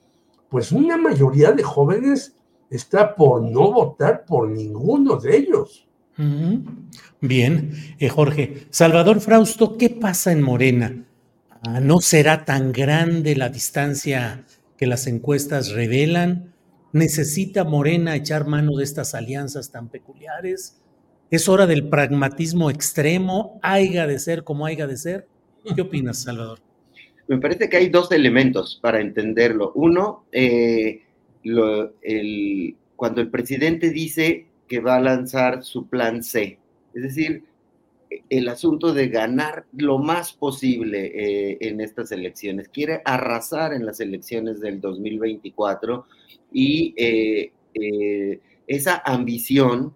[0.49, 2.35] pues una mayoría de jóvenes
[2.71, 5.88] está por no votar por ninguno de ellos.
[7.21, 8.67] Bien, eh, Jorge.
[8.71, 11.07] Salvador Frausto, ¿qué pasa en Morena?
[11.63, 14.45] Ah, ¿No será tan grande la distancia
[14.77, 16.55] que las encuestas revelan?
[16.93, 20.81] ¿Necesita Morena echar mano de estas alianzas tan peculiares?
[21.31, 23.61] ¿Es hora del pragmatismo extremo?
[23.63, 25.29] ¿Haiga de ser como haiga de ser?
[25.75, 26.59] ¿Qué opinas, Salvador?
[27.29, 29.73] Me parece que hay dos elementos para entenderlo.
[29.75, 31.03] Uno, eh,
[32.97, 36.59] cuando el presidente dice que va a lanzar su plan C.
[36.95, 37.45] Es decir,
[38.31, 42.69] el asunto de ganar lo más posible eh, en estas elecciones.
[42.69, 46.07] Quiere arrasar en las elecciones del 2024
[46.53, 49.95] y eh, eh, esa ambición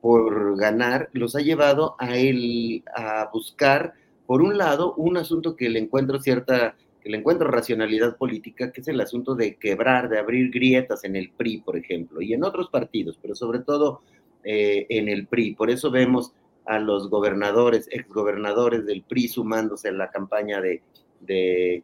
[0.00, 3.94] por ganar los ha llevado a él a buscar,
[4.24, 8.88] por un lado, un asunto que le encuentro cierta el encuentro racionalidad política, que es
[8.88, 12.68] el asunto de quebrar, de abrir grietas en el PRI, por ejemplo, y en otros
[12.68, 14.00] partidos, pero sobre todo
[14.42, 15.54] eh, en el PRI.
[15.54, 16.32] Por eso vemos
[16.64, 20.82] a los gobernadores, exgobernadores del PRI sumándose a la campaña de,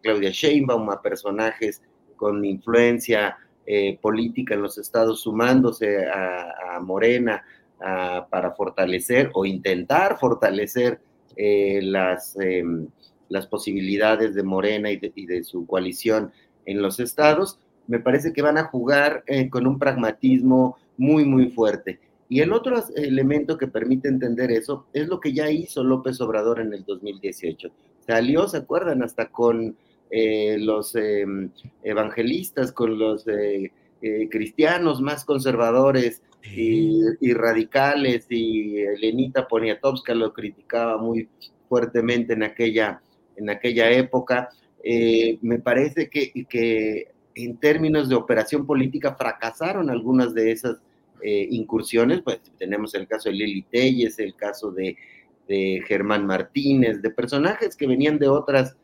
[0.03, 1.83] Claudia Sheinbaum, a personajes
[2.17, 7.45] con influencia eh, política en los estados sumándose a, Morena
[7.79, 11.01] para fortalecer o intentar fortalecer
[11.37, 12.89] eh, las, em,
[13.33, 16.31] las posibilidades de Morena y de, su coalición
[16.67, 17.59] en los estados,
[17.89, 21.99] me parece que van a jugar eh, con un pragmatismo muy, muy fuerte.
[22.29, 26.61] Y el otro elemento que permite entender eso es lo que ya hizo López Obrador
[26.61, 27.71] en el 2018.
[28.07, 29.03] Salió, ¿se acuerdan?
[29.03, 29.77] Hasta con
[30.11, 31.51] eh, los em,
[31.83, 33.71] evangelistas, con los eh,
[34.31, 41.29] cristianos más conservadores y, radicales, y Lenita Poniatowska lo criticaba muy
[41.69, 43.01] fuertemente en aquella,
[43.37, 44.51] en aquella época.
[45.43, 50.79] me parece que, que en términos de operación política fracasaron algunas de esas
[51.23, 54.97] eh, incursiones, pues tenemos el caso de Lili Telles, el caso de,
[55.87, 58.75] Germán Martínez, de personajes que venían de otras,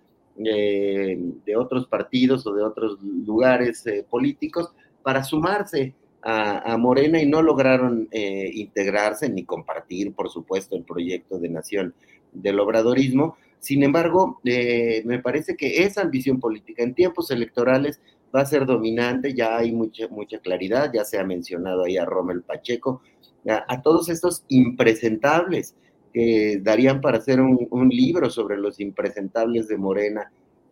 [0.44, 4.70] eh, de otros partidos o de otros lugares eh, políticos
[5.02, 11.48] para sumarse a, Morena y no lograron integrarse ni compartir, por supuesto, el proyecto de
[11.48, 11.94] nación
[12.32, 13.38] del obradorismo.
[13.60, 18.00] Sin embargo, me parece que esa ambición política en tiempos electorales
[18.34, 22.04] va a ser dominante, ya hay mucha, mucha claridad, ya se ha mencionado ahí a
[22.04, 23.02] Rommel Pacheco,
[23.48, 25.74] a, todos estos impresentables
[26.12, 30.30] que darían para hacer un, libro sobre los impresentables de Morena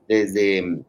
[0.08, 0.82] desde,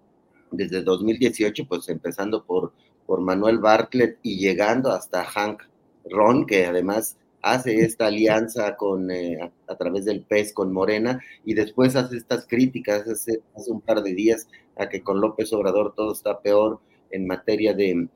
[0.51, 2.73] desde 2018, pues empezando por,
[3.05, 5.63] por Manuel Bartlett y llegando hasta Hank
[6.09, 7.17] Ron, que además
[7.51, 9.37] hace esta alianza con, eh,
[9.67, 14.01] a, través del PES con Morena y después hace estas críticas hace, hace, un par
[14.01, 16.79] de días a que con López Obrador todo está peor
[17.11, 18.09] en materia de,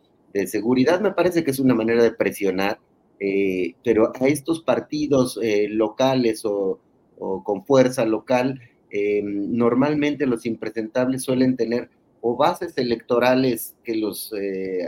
[0.48, 1.02] seguridad.
[1.02, 2.80] Me parece que es una manera de presionar,
[3.20, 6.80] eh, pero a estos partidos eh, locales o,
[7.44, 8.60] con fuerza local,
[9.24, 11.90] normalmente los impresentables suelen tener
[12.22, 14.34] o bases electorales que los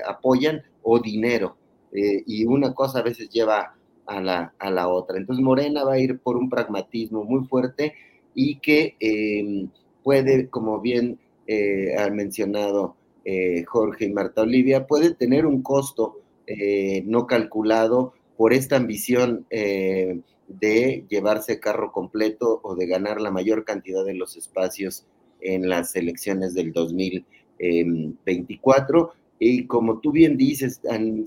[0.08, 1.56] apoyan o dinero.
[1.94, 3.76] y una cosa a veces lleva
[4.06, 5.18] a la, a la otra.
[5.18, 7.95] Entonces Morena va a ir por un pragmatismo muy fuerte
[8.36, 9.70] y que em,
[10.04, 12.95] puede, como bien eh, han mencionado
[13.26, 19.45] eh, Jorge y Marta Olivia, puede tener un costo eh, no calculado por esta ambición
[19.49, 25.06] de llevarse carro completo o de ganar la mayor cantidad de los espacios
[25.39, 29.14] en las elecciones del 2024.
[29.39, 31.26] Y como tú bien dices, a mí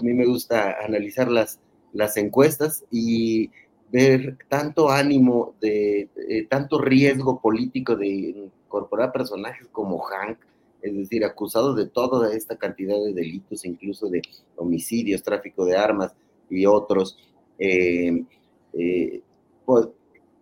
[0.00, 1.58] me gusta analizar las
[1.92, 3.50] las encuestas y
[3.90, 6.08] ver tanto ánimo, de,
[6.48, 10.38] tanto riesgo político de incorporar personajes como Hank,
[10.82, 14.22] es decir, acusado de toda esta cantidad de delitos, incluso de
[14.56, 16.14] homicidios, tráfico de armas
[16.50, 17.18] y otros.
[17.58, 18.24] Eh,
[18.74, 19.20] eh,
[19.64, 19.88] pues,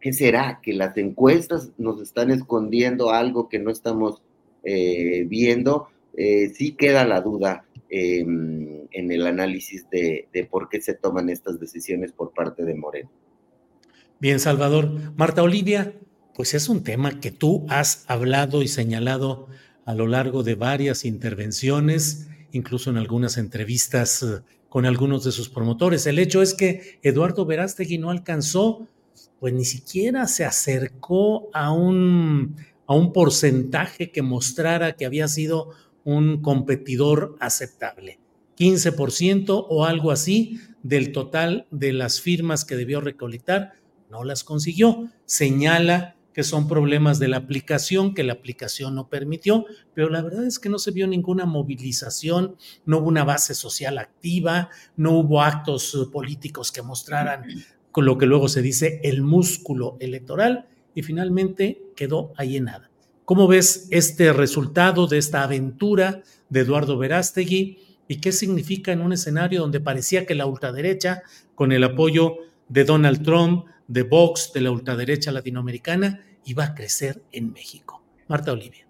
[0.00, 0.60] ¿Qué será?
[0.62, 4.22] ¿Que las encuestas nos están escondiendo algo que no estamos
[4.64, 5.88] eh, viendo?
[6.16, 12.32] sí queda la duda En el análisis de, por qué se toman estas decisiones por
[12.32, 13.10] parte de Moreno.
[14.20, 15.14] Bien, Salvador.
[15.16, 15.94] Marta Olivia,
[16.34, 19.48] pues es un tema que tú has hablado y señalado
[19.84, 25.48] a lo largo de varias intervenciones, incluso en algunas entrevistas eh, con algunos de sus
[25.48, 26.06] promotores.
[26.06, 28.88] El hecho es que Eduardo Verástegui no alcanzó,
[29.38, 32.56] pues ni siquiera se acercó a un,
[32.86, 35.70] a un porcentaje que mostrara que había sido
[36.04, 38.18] un competidor aceptable.
[38.58, 43.72] 15% o algo así del total de las firmas que debió recolectar,
[44.10, 45.10] no las consiguió.
[45.24, 50.44] Señala que son problemas de la aplicación, que la aplicación no permitió, pero la verdad
[50.44, 55.42] es que no se vio ninguna movilización, no hubo una base social activa, no hubo
[55.42, 57.44] actos políticos que mostraran
[57.92, 62.90] con lo que luego se dice el músculo electoral y finalmente quedó ahí en nada.
[63.24, 69.14] ¿Cómo ves este resultado de esta aventura de Eduardo Verástegui y qué significa en un
[69.14, 71.22] escenario donde parecía que la ultraderecha,
[71.54, 72.36] con el apoyo
[72.68, 78.04] de Donald Trump, de Vox, de la ultraderecha latinoamericana, iba a crecer en México?
[78.28, 78.86] Marta Olivia.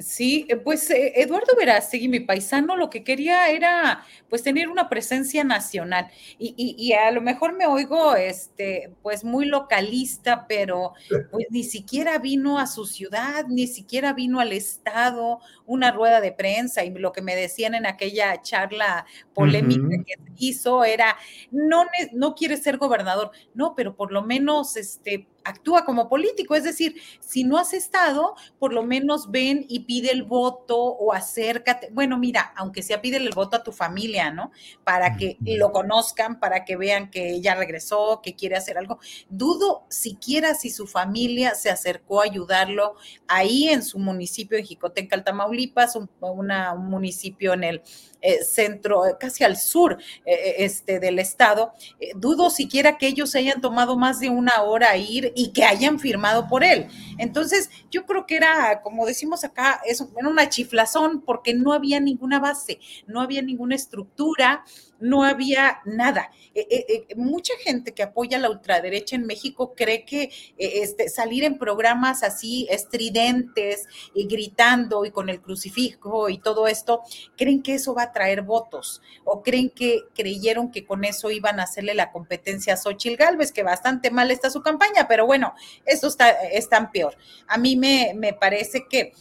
[0.00, 4.88] Sí, eh, pues eh, Eduardo Verástegui, mi paisano, lo que quería era pues tener una
[4.88, 6.10] presencia nacional.
[6.38, 10.94] Y, a lo mejor me oigo este pues muy localista, pero
[11.30, 16.32] pues ni siquiera vino a su ciudad, ni siquiera vino al estado, una rueda de
[16.32, 21.16] prensa y lo que me decían en aquella charla polémica que hizo era
[21.50, 26.54] no no quiere ser gobernador, no, pero por lo menos este actúa como político.
[26.54, 31.12] Es decir, si no has estado, por lo menos ven y pide el voto o
[31.12, 31.88] acércate.
[31.92, 34.52] Bueno, mira, aunque sea pide el voto a tu familia, ¿no?
[34.84, 38.98] Para que lo conozcan, para que vean que ya regresó, que quiere hacer algo.
[39.28, 42.96] Dudo siquiera si su familia se acercó a ayudarlo
[43.28, 47.82] ahí en su municipio en Jicotenca, Tamaulipas, un, un municipio en el
[48.22, 51.72] eh, centro, eh, casi al sur eh, este, del estado.
[52.14, 55.98] dudo siquiera que ellos hayan tomado más de una hora a ir y que hayan
[55.98, 56.86] firmado por él.
[57.18, 61.98] Entonces, yo creo que era, como decimos acá, es, era una chiflazón porque no había
[61.98, 64.64] ninguna base, no había ninguna estructura
[65.02, 66.30] no había nada.
[66.54, 71.44] Eh, eh, eh, mucha gente que apoya la ultraderecha en México cree que este, salir
[71.44, 77.02] en programas así estridentes y gritando y con el crucifijo y todo esto,
[77.36, 81.58] creen que eso va a traer votos o creen que creyeron que con eso iban
[81.58, 85.54] a hacerle la competencia a Xochitl Galvez, que bastante mal está su campaña, pero bueno,
[85.84, 87.16] eso está, es tan peor.
[87.48, 89.12] A mí me, me parece que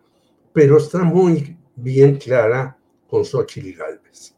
[0.53, 2.79] pero está muy bien clara
[3.09, 4.37] con Xochitl Galvez.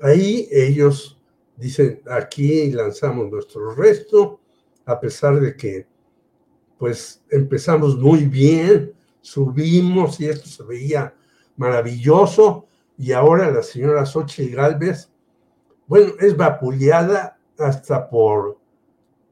[0.00, 1.18] Ahí ellos
[1.56, 4.40] dicen, aquí lanzamos nuestro resto,
[4.84, 5.86] a pesar de que
[6.78, 8.92] pues empezamos muy bien,
[9.22, 11.14] subimos y esto se veía
[11.56, 12.66] maravilloso,
[12.98, 15.10] y ahora la señora Xochitl Galvez,
[15.86, 18.58] bueno, es vapuleada hasta por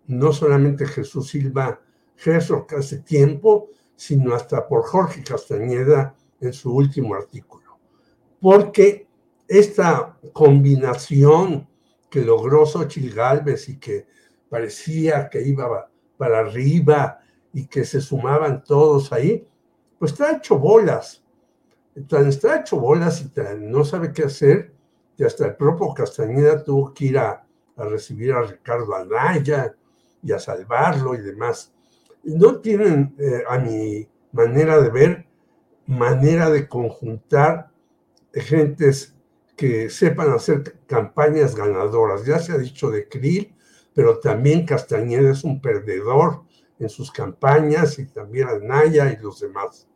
[0.07, 1.81] no solamente Jesús Silva
[2.23, 7.79] que hace tiempo, sino hasta por Jorge Castañeda en su último artículo.
[8.41, 9.09] Porque
[9.49, 11.69] esta combinación
[12.09, 14.07] que logró Xochitl Galvez y que
[14.49, 17.21] parecía que iba para arriba
[17.53, 19.47] y que se sumaban todos ahí,
[19.99, 21.25] pues está hecho bolas.
[22.09, 24.73] Tan está hecho bolas y tan no sabe qué hacer,
[25.17, 27.47] que hasta el propio Castañeda tuvo que ir a,
[27.77, 29.75] a recibir a Ricardo Anaya
[30.23, 31.73] y a salvarlo y demás
[32.25, 35.27] no tienen, eh, a mi manera de ver,
[35.87, 37.71] manera de conjuntar
[38.33, 39.15] gentes
[39.57, 42.25] que sepan hacer campañas ganadoras.
[42.25, 43.55] Ya se ha dicho de Krill,
[43.95, 46.43] pero también Castañeda es un perdedor
[46.79, 49.87] en sus campañas y también Anaya y los demás.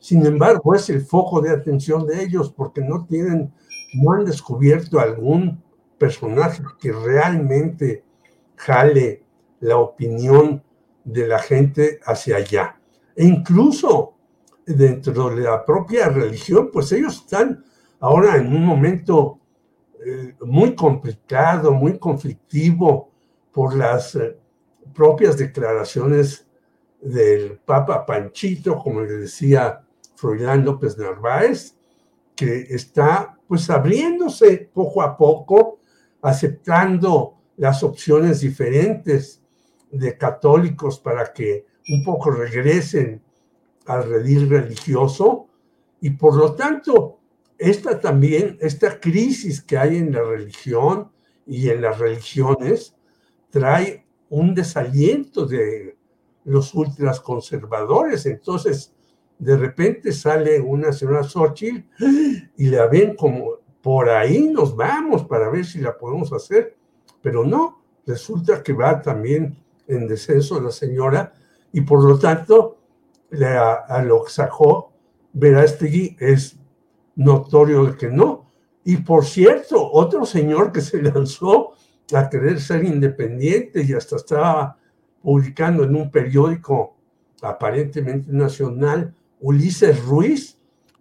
[0.00, 3.52] Sin embargo, es el foco de atención de ellos porque no tienen,
[3.94, 5.62] no han descubierto algún
[5.98, 8.02] personaje que realmente
[8.56, 9.21] jale
[9.62, 10.62] la opinión
[11.04, 12.76] de la gente hacia allá.
[13.14, 14.14] E incluso
[14.66, 17.64] dentro de la propia religión, pues ellos están
[18.00, 19.38] ahora en un momento
[20.04, 23.10] eh, muy complicado, muy conflictivo
[23.52, 24.36] por las eh,
[24.94, 26.46] propias declaraciones
[27.00, 29.80] del Papa Panchito, como le decía
[30.16, 31.76] Froilán López Narváez,
[32.34, 35.78] que está pues abriéndose poco a poco,
[36.22, 39.41] aceptando las opciones diferentes
[39.92, 43.22] de católicos para que un poco regresen
[43.86, 45.46] al redil religioso
[46.00, 47.20] y por lo tanto
[47.58, 51.12] esta también, esta crisis que hay en la religión
[51.46, 52.96] y en las religiones,
[53.50, 55.96] trae un desaliento de
[56.44, 58.26] los ultras conservadores.
[58.26, 58.92] Entonces,
[59.38, 61.84] de repente sale una señora Xochitl
[62.56, 66.76] y la ven como por ahí nos vamos para ver si la podemos hacer,
[67.20, 69.56] pero no, resulta que va también
[69.94, 71.32] en descenso la señora
[71.72, 72.78] y por lo tanto
[73.30, 74.92] la, a lo que sacó
[75.32, 76.58] Verástegui es
[77.16, 78.50] notorio que no.
[78.84, 81.72] Y por cierto, otro señor que se lanzó
[82.14, 84.76] a querer ser independiente y hasta estaba
[85.22, 86.96] publicando en un periódico
[87.42, 90.58] aparentemente nacional, Ulises Ruiz,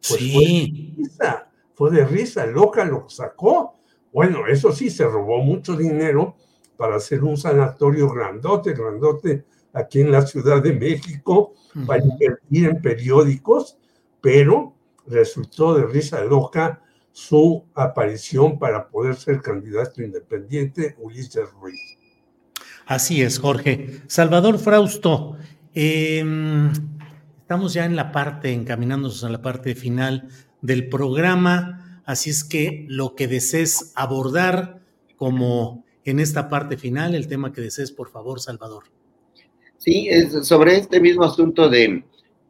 [0.08, 0.32] pues sí.
[0.32, 3.76] fue, de risa, fue de risa, loca lo sacó.
[4.14, 6.36] Bueno, eso sí, se robó mucho dinero
[6.82, 11.54] para hacer un sanatorio grandote, grandote aquí en la Ciudad de México,
[11.86, 13.78] para invertir en periódicos,
[14.20, 14.74] pero
[15.06, 22.00] resultó de risa loca su aparición para poder ser candidato independiente, Ulises Ruiz.
[22.88, 24.02] Así es, Jorge.
[24.08, 25.38] Salvador Frausto,
[25.76, 26.26] eh,
[27.42, 30.30] estamos ya en la parte, encaminándonos a la parte final
[30.64, 34.82] del programa, así es que lo que desees abordar
[35.16, 38.84] como en esta parte final, el tema que desees, por favor, Salvador.
[39.78, 40.10] Sí,
[40.43, 42.04] sobre este mismo asunto de,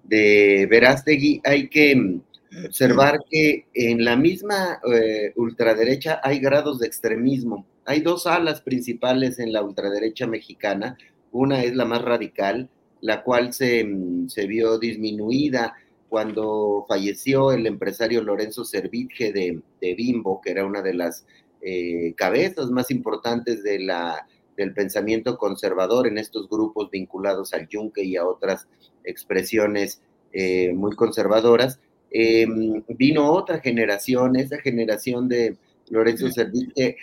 [0.03, 2.19] de Verástegui, hay que
[2.65, 7.65] observar que en la misma eh, ultraderecha hay grados de extremismo.
[7.85, 10.97] Hay dos alas principales en la ultraderecha mexicana.
[11.31, 13.87] Una es la más radical, la cual se,
[14.27, 15.75] se vio disminuida
[16.09, 21.25] cuando falleció el empresario Lorenzo Servitje de, de Bimbo, que era una de las
[21.61, 28.03] eh, cabezas más importantes de la, del pensamiento conservador en estos grupos vinculados al yunque
[28.03, 28.67] y a otras
[29.03, 30.01] expresiones
[30.33, 31.79] eh, muy conservadoras.
[32.11, 32.45] Eh,
[32.89, 35.57] vino otra generación, esa generación de
[35.89, 36.97] Lorenzo Servit que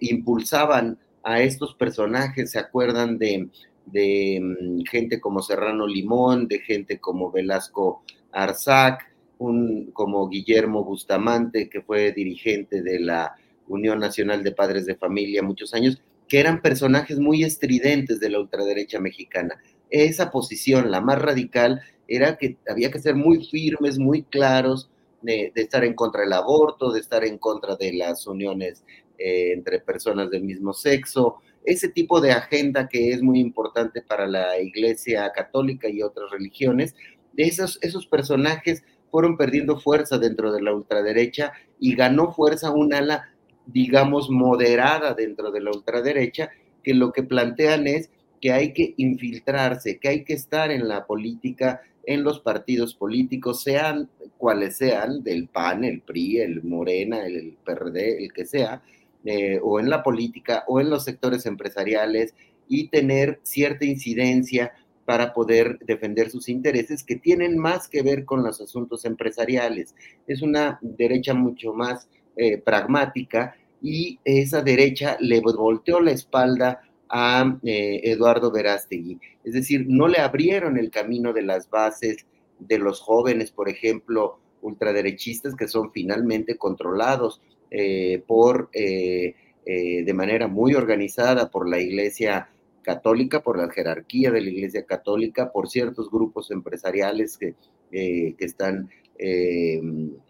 [0.00, 3.48] impulsaban a estos personajes, se acuerdan de,
[3.86, 9.06] de um, gente como Serrano Limón, de gente como Velasco Arzac,
[9.38, 13.34] un, como Guillermo Bustamante, que fue dirigente de la
[13.70, 18.40] Unión Nacional de Padres de Familia muchos años, que eran personajes muy estridentes de la
[18.40, 19.60] ultraderecha mexicana.
[19.88, 24.90] Esa posición, la más radical, era que había que ser muy firmes, muy claros,
[25.22, 28.84] de, de estar en contra del aborto, de estar en contra de las uniones
[29.18, 34.26] eh, entre personas del mismo sexo, ese tipo de agenda que es muy importante para
[34.26, 36.94] la Iglesia Católica y otras religiones,
[37.36, 43.34] esos, esos personajes fueron perdiendo fuerza dentro de la ultraderecha y ganó fuerza un ala,
[43.72, 46.50] digamos, moderada dentro de la ultraderecha,
[46.82, 48.10] que lo que plantean es
[48.40, 53.62] que hay que infiltrarse, que hay que estar en la política, en los partidos políticos,
[53.62, 54.08] sean
[54.38, 58.82] cuales sean, del PAN, el PRI, el Morena, el PRD, el que sea,
[59.24, 62.34] eh, o en la política, o en los sectores empresariales,
[62.68, 64.72] y tener cierta incidencia
[65.04, 69.94] para poder defender sus intereses que tienen más que ver con los asuntos empresariales.
[70.26, 77.58] Es una derecha mucho más eh, pragmática y esa derecha le volteó la espalda a
[77.64, 79.18] eh, Eduardo Verástegui.
[79.44, 82.26] Es decir, no le abrieron el camino de las bases
[82.58, 90.46] de los jóvenes, por ejemplo, ultraderechistas que son finalmente controlados eh, por, eh, de manera
[90.48, 92.48] muy organizada por la Iglesia
[92.82, 97.54] Católica, por la jerarquía de la Iglesia Católica, por ciertos grupos empresariales que,
[97.90, 98.90] que están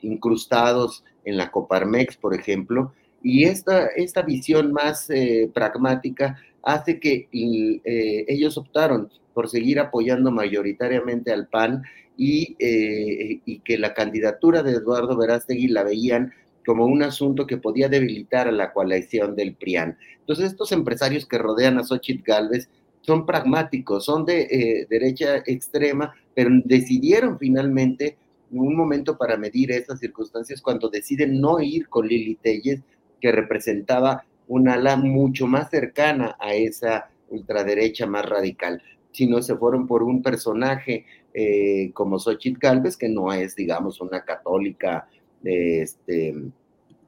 [0.03, 2.92] incrustados en la Coparmex, por ejemplo.
[3.22, 5.08] Y esta, esta visión más
[5.52, 11.82] pragmática hace que eh, ellos optaron por seguir apoyando mayoritariamente al PAN
[12.16, 16.32] y, eh, y, que la candidatura de Eduardo Verástegui la veían
[16.66, 19.96] como un asunto que podía debilitar a la coalición del PRIAN.
[20.20, 22.68] Entonces, estos empresarios que rodean a Xochitl Galvez
[23.00, 28.18] son pragmáticos, son de eh, derecha extrema, pero decidieron finalmente
[28.50, 32.80] un momento para medir esas circunstancias cuando deciden no ir con Lili Telles,
[33.20, 39.86] que representaba un ala mucho más cercana a esa ultraderecha más radical, sino se fueron
[39.86, 45.08] por un personaje eh, como Xochitl Galvez, que no es, digamos, una católica
[45.44, 46.34] este,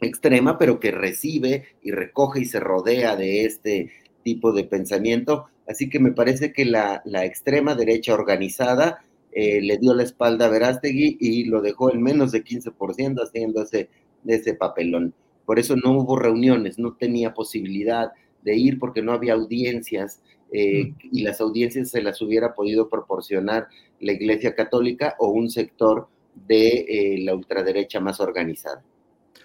[0.01, 3.91] extrema, pero que recibe y recoge y se rodea de este
[4.23, 5.47] tipo de pensamiento.
[5.67, 10.51] Así que me parece que la, extrema derecha organizada eh, le dio la espalda a
[10.51, 13.89] Verástegui y lo dejó en menos de 15% haciendo ese,
[14.27, 15.15] ese papelón.
[15.53, 20.95] Por eso no hubo reuniones, no tenía posibilidad de ir porque no había audiencias eh,
[21.03, 23.69] y las audiencias se las hubiera podido proporcionar
[24.01, 26.09] la Iglesia Católica o un sector
[26.49, 28.83] de eh, la ultraderecha más organizada.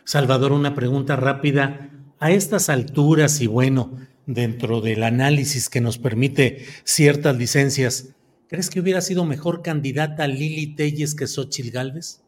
[0.05, 1.89] Salvador, una pregunta rápida.
[2.19, 8.15] A estas alturas y bueno, dentro del análisis que nos permite ciertas licencias,
[8.47, 12.21] ¿crees que hubiera sido mejor candidata Lili Telles que Xochitl Galvez?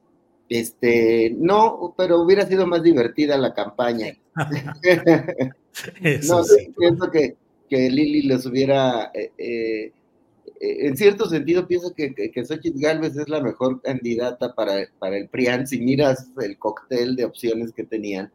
[0.49, 4.17] Este, no, pero hubiera sido más divertida la campaña.
[6.27, 6.43] no,
[6.77, 7.35] pienso que,
[7.69, 9.93] que Lili les hubiera, eh, eh,
[10.59, 15.29] en cierto sentido, pienso que, que, Xochitl Galvez es la mejor candidata para, para el
[15.29, 18.31] PRIAN, si miras el cóctel de opciones que tenían,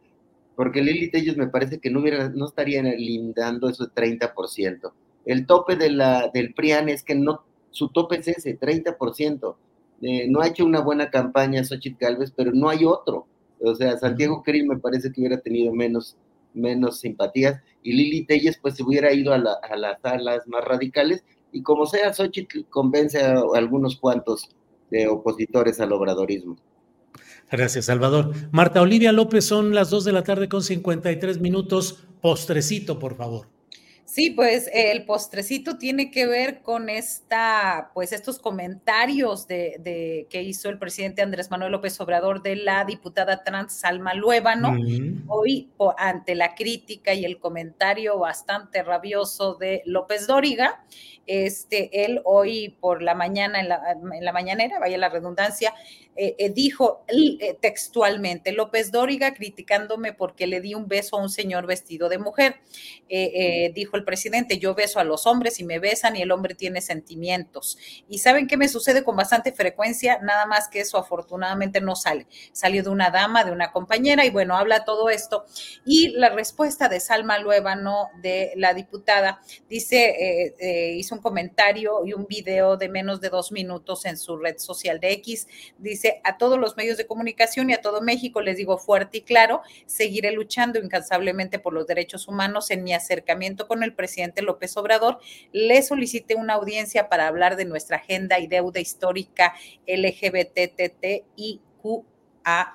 [0.55, 4.91] porque Lili Tellos me parece que no, hubiera, no estarían lindando ese 30%.
[5.25, 9.55] El tope de la, del PRIAN es que no, su tope es ese, 30%.
[10.01, 13.27] Eh, no ha hecho una buena campaña Xochitl Galvez, pero no hay otro.
[13.59, 16.17] O sea, Santiago Krill me parece que hubiera tenido menos,
[16.53, 21.61] menos simpatías y Lili Telles pues se hubiera ido a, las alas más radicales y
[21.63, 24.49] como sea, Xochitl convence a algunos cuantos
[24.91, 26.57] de opositores al obradorismo.
[27.49, 28.33] Gracias, Salvador.
[28.51, 32.05] Marta Olivia López, son las 2 de la tarde con 53 minutos.
[32.21, 33.54] Postrecito, por favor.
[34.05, 40.69] Sí, pues el postrecito tiene que ver con esta, pues estos comentarios de, que hizo
[40.69, 44.77] el presidente Andrés Manuel López Obrador de la diputada trans Salma Luébano,
[45.27, 50.85] hoy ante la crítica y el comentario bastante rabioso de López Dóriga,
[51.25, 55.73] este, él hoy por la mañana, en la, en la mañanera, vaya la redundancia,
[56.17, 61.29] eh, eh, dijo eh, textualmente, López Dóriga criticándome porque le di un beso a un
[61.29, 62.61] señor vestido de mujer.
[63.73, 66.81] dijo el presidente, yo beso a los hombres y me besan y el hombre tiene
[66.81, 67.77] sentimientos.
[68.07, 72.27] Y saben qué me sucede con bastante frecuencia, nada más que eso afortunadamente no sale.
[72.51, 75.45] Salió de una dama, de una compañera y bueno, habla todo esto.
[75.85, 80.55] Y la respuesta de Salma Luébano, de la diputada, dice,
[80.97, 84.99] hizo un comentario y un video de menos de dos minutos en su red social
[84.99, 85.47] de X,
[85.77, 89.21] dice, a todos los medios de comunicación y a todo México les digo fuerte y
[89.21, 94.75] claro, seguiré luchando incansablemente por los derechos humanos en mi acercamiento con el presidente López
[94.77, 95.19] Obrador.
[95.51, 99.53] Le solicité una audiencia para hablar de nuestra agenda y deuda histórica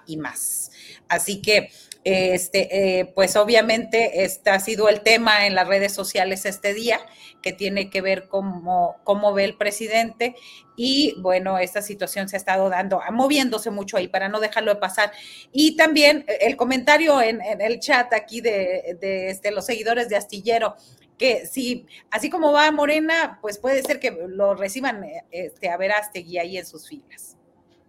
[0.07, 0.71] Y más.
[1.09, 1.71] Así que
[2.03, 6.99] este, eh, pues obviamente este ha sido el tema en las redes sociales este día,
[7.43, 10.35] que tiene que ver cómo, cómo ve el presidente.
[10.77, 14.81] Y bueno, esta situación se ha estado dando, moviéndose mucho ahí para no dejarlo de
[14.81, 15.13] pasar.
[15.53, 20.77] Y también el comentario en, el chat aquí de, de este, los seguidores de Astillero,
[21.19, 26.39] que si así como va Morena, pues puede ser que lo reciban este, a Verástegui
[26.39, 27.37] ahí en sus filas.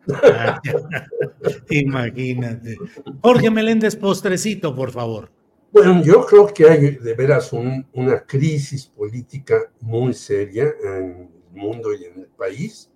[1.70, 2.78] Imagínate.
[3.22, 5.30] Jorge Meléndez, postrecito, por favor.
[5.72, 11.94] Bueno, yo creo que hay de veras una crisis política muy seria en el mundo
[11.94, 12.92] y en el país,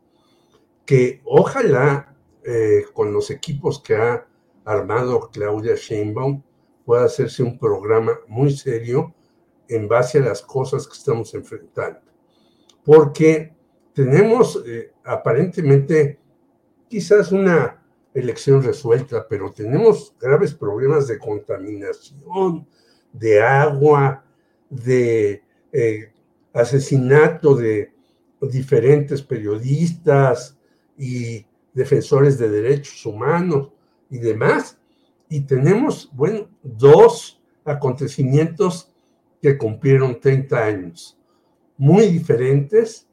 [0.85, 4.27] que ojalá eh, con los equipos que ha
[4.65, 6.43] armado Claudia Sheinbaum
[6.83, 9.13] pueda hacerse un programa muy serio
[9.67, 12.01] en base a las cosas que estamos enfrentando.
[12.83, 13.53] Porque
[13.93, 16.19] tenemos eh, aparentemente
[16.87, 17.81] quizás una
[18.13, 22.67] elección resuelta, pero tenemos graves problemas de contaminación,
[23.11, 24.23] de agua,
[24.69, 26.11] de eh,
[26.53, 27.93] asesinato de
[28.41, 30.57] diferentes periodistas
[30.97, 33.71] y defensores de derechos humanos
[34.09, 34.79] y demás.
[35.29, 38.93] Y tenemos, bueno, dos acontecimientos
[39.41, 41.19] que cumplieron 30 años,
[41.77, 43.07] muy diferentes,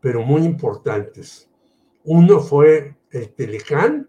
[0.00, 1.48] pero muy importantes.
[2.04, 4.08] Uno fue el Telecán,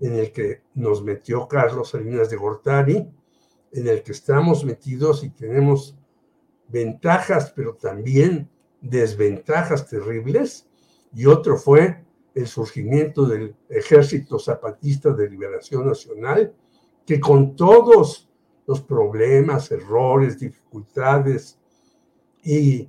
[0.00, 3.08] en el que nos metió Carlos Salinas de Gortari,
[3.72, 5.96] en el que estamos metidos y tenemos
[6.68, 8.48] ventajas, pero también
[8.80, 10.68] desventajas terribles.
[11.14, 16.54] Y otro fue el surgimiento del Ejército Zapatista de Liberación Nacional,
[17.06, 18.28] que con todos
[18.66, 21.58] los problemas, errores, dificultades
[22.42, 22.88] y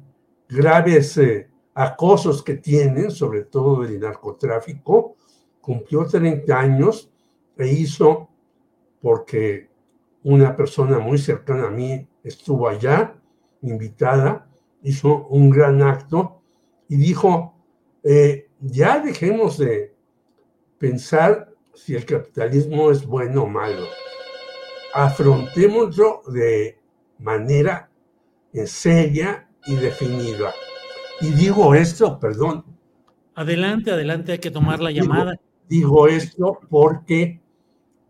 [0.49, 5.15] graves eh, acosos que tienen, sobre todo del narcotráfico,
[5.67, 7.11] cumplió 30 años
[7.57, 8.29] e hizo,
[9.01, 9.67] porque
[10.23, 13.19] una persona muy cercana a mí estuvo allá,
[13.61, 14.47] invitada,
[14.81, 16.41] hizo un gran acto
[16.87, 17.53] y dijo,
[18.01, 19.93] eh, ya dejemos de
[20.77, 23.87] pensar si el capitalismo es bueno o malo.
[24.93, 26.79] Afrontémoslo de
[27.19, 27.89] manera
[28.67, 30.53] seria y definida.
[31.19, 32.63] Y digo esto, perdón.
[33.35, 35.37] Adelante, adelante, hay que tomar la llamada.
[35.67, 37.41] Digo esto porque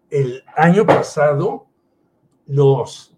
[0.10, 1.68] el año pasado
[2.47, 3.16] los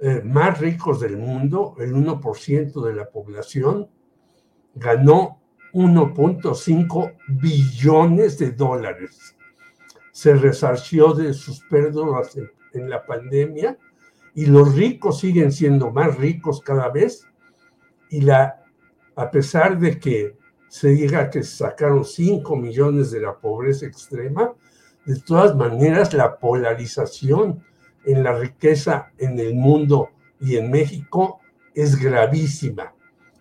[0.00, 3.88] eh, más ricos del mundo, el 1% de la población,
[4.74, 5.40] ganó
[5.72, 9.36] 1.5 billones de dólares.
[10.12, 12.36] Se resarció de sus pérdidas,
[12.74, 13.78] en la pandemia
[14.34, 17.26] y los ricos siguen siendo más ricos cada vez
[18.10, 18.62] y la,
[19.16, 20.37] a pesar de que
[20.68, 24.52] se diga que sacaron 5 millones de la pobreza extrema,
[25.04, 27.64] de todas maneras la polarización
[28.04, 30.10] en la riqueza en el mundo
[30.40, 31.40] y en México
[31.74, 32.94] es gravísima.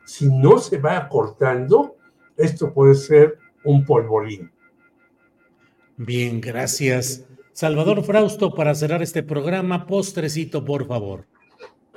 [0.06, 1.98] Si no se va acortando,
[2.38, 4.52] esto puede ser un polvorín.
[5.98, 7.26] Bien, gracias.
[7.52, 11.26] Salvador Frausto, para cerrar este programa, postrecito, por favor.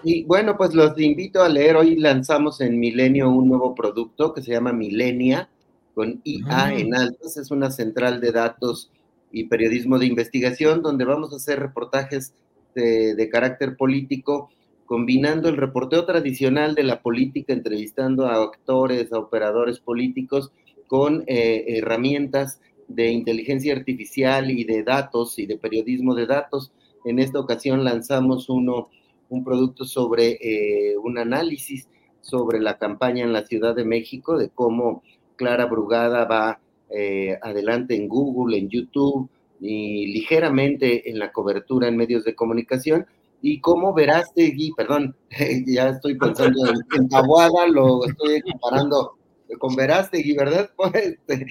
[0.02, 1.76] Y bueno, pues los invito a leer.
[1.76, 5.48] Hoy lanzamos en Milenio un nuevo producto que se llama Milenia,
[5.94, 6.74] con IA ah.
[6.74, 7.36] en altas.
[7.36, 8.90] Es una central de datos
[9.32, 12.34] y periodismo de investigación donde vamos a hacer reportajes
[12.74, 14.50] de, carácter político,
[14.86, 20.50] combinando el reporteo tradicional de la política, entrevistando a actores, a operadores políticos,
[20.86, 26.72] con eh, herramientas de inteligencia artificial y de datos y de periodismo de datos.
[27.04, 28.88] En esta ocasión lanzamos uno,
[29.30, 31.88] un producto sobre eh, un análisis
[32.20, 35.02] sobre la campaña en la Ciudad de México, de cómo
[35.36, 36.60] Clara Brugada va
[36.90, 43.06] eh, adelante en Google, en YouTube y ligeramente en la cobertura en medios de comunicación.
[43.42, 45.16] Y cómo Verástegui, perdón,
[45.66, 46.60] ya estoy pensando
[46.94, 49.16] en, Tabuada, lo estoy comparando
[49.58, 50.70] con Verástegui, ¿verdad?
[50.76, 51.46] Pues, este,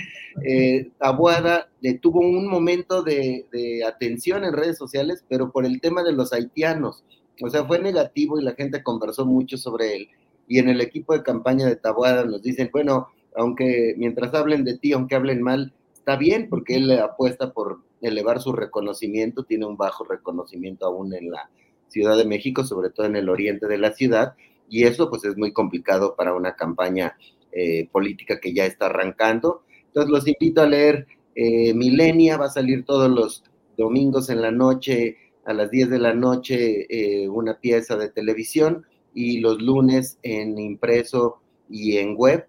[0.45, 1.69] eh, Tabuada
[2.01, 3.45] tuvo un momento de,
[3.87, 7.03] atención en redes sociales, pero por el tema de los haitianos.
[7.41, 10.07] O sea, fue negativo y la gente conversó mucho sobre él.
[10.47, 14.77] Y en el equipo de campaña de Tabuada nos dicen, bueno, aunque mientras hablen de
[14.77, 19.77] ti, aunque hablen mal, está bien, porque él apuesta por elevar su reconocimiento, tiene un
[19.77, 21.49] bajo reconocimiento aún en la
[21.87, 24.33] Ciudad de México, sobre todo en el oriente de la ciudad,
[24.69, 27.17] y eso pues es muy complicado para una campaña
[27.51, 29.63] eh, política que ya está arrancando.
[29.87, 33.43] Entonces los invito a leer eh, Milenia, va a salir todos los
[33.77, 35.17] domingos en la noche,
[35.49, 38.85] a las 10 de la noche, eh, una pieza de televisión
[39.15, 42.45] y los lunes en impreso y en web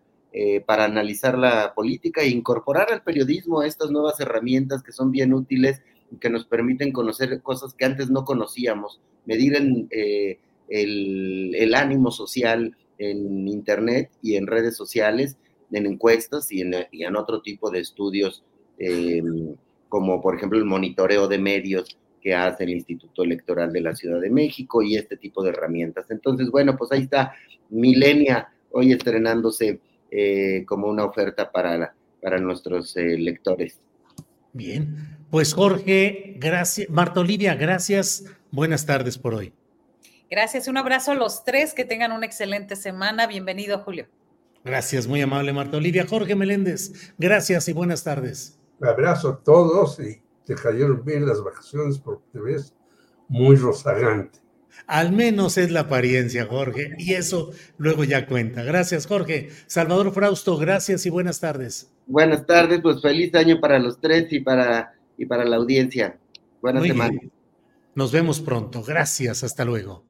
[0.64, 5.82] para analizar la política e incorporar al periodismo estas nuevas herramientas que son bien útiles
[6.12, 9.56] y que nos permiten conocer cosas que antes no conocíamos, medir
[10.68, 15.36] el, ánimo social, en Internet y en redes sociales,
[15.72, 18.44] en encuestas y en, otro tipo de estudios,
[19.88, 24.20] como por ejemplo el monitoreo de medios que hace el Instituto Electoral de la Ciudad
[24.20, 26.10] de México y este tipo de herramientas.
[26.10, 27.32] Entonces, bueno, pues ahí está
[27.70, 33.78] Milenia hoy estrenándose eh, como una oferta para, para nuestros eh, lectores.
[34.52, 36.90] Bien, pues Jorge, gracias.
[36.90, 38.24] Marta Olivia, gracias.
[38.50, 39.52] Buenas tardes por hoy.
[40.28, 43.26] Gracias, un abrazo a los tres, que tengan una excelente semana.
[43.26, 44.06] Bienvenido, Julio.
[44.64, 46.06] Gracias, muy amable Marta Olivia.
[46.06, 48.58] Jorge Meléndez, gracias y buenas tardes.
[48.78, 52.74] Un abrazo a todos y te cayeron bien las vacaciones porque te ves
[53.28, 54.40] muy rozagante.
[54.88, 58.64] Al menos es la apariencia, Jorge, y eso luego ya cuenta.
[58.64, 59.50] Gracias, Jorge.
[59.68, 61.92] Salvador Frausto, gracias y buenas tardes.
[62.06, 66.18] Buenas tardes, pues feliz año para los tres y para, y para la audiencia.
[66.60, 67.22] Buenas semanas.
[67.94, 68.82] Nos vemos pronto.
[68.82, 70.09] Gracias, hasta luego.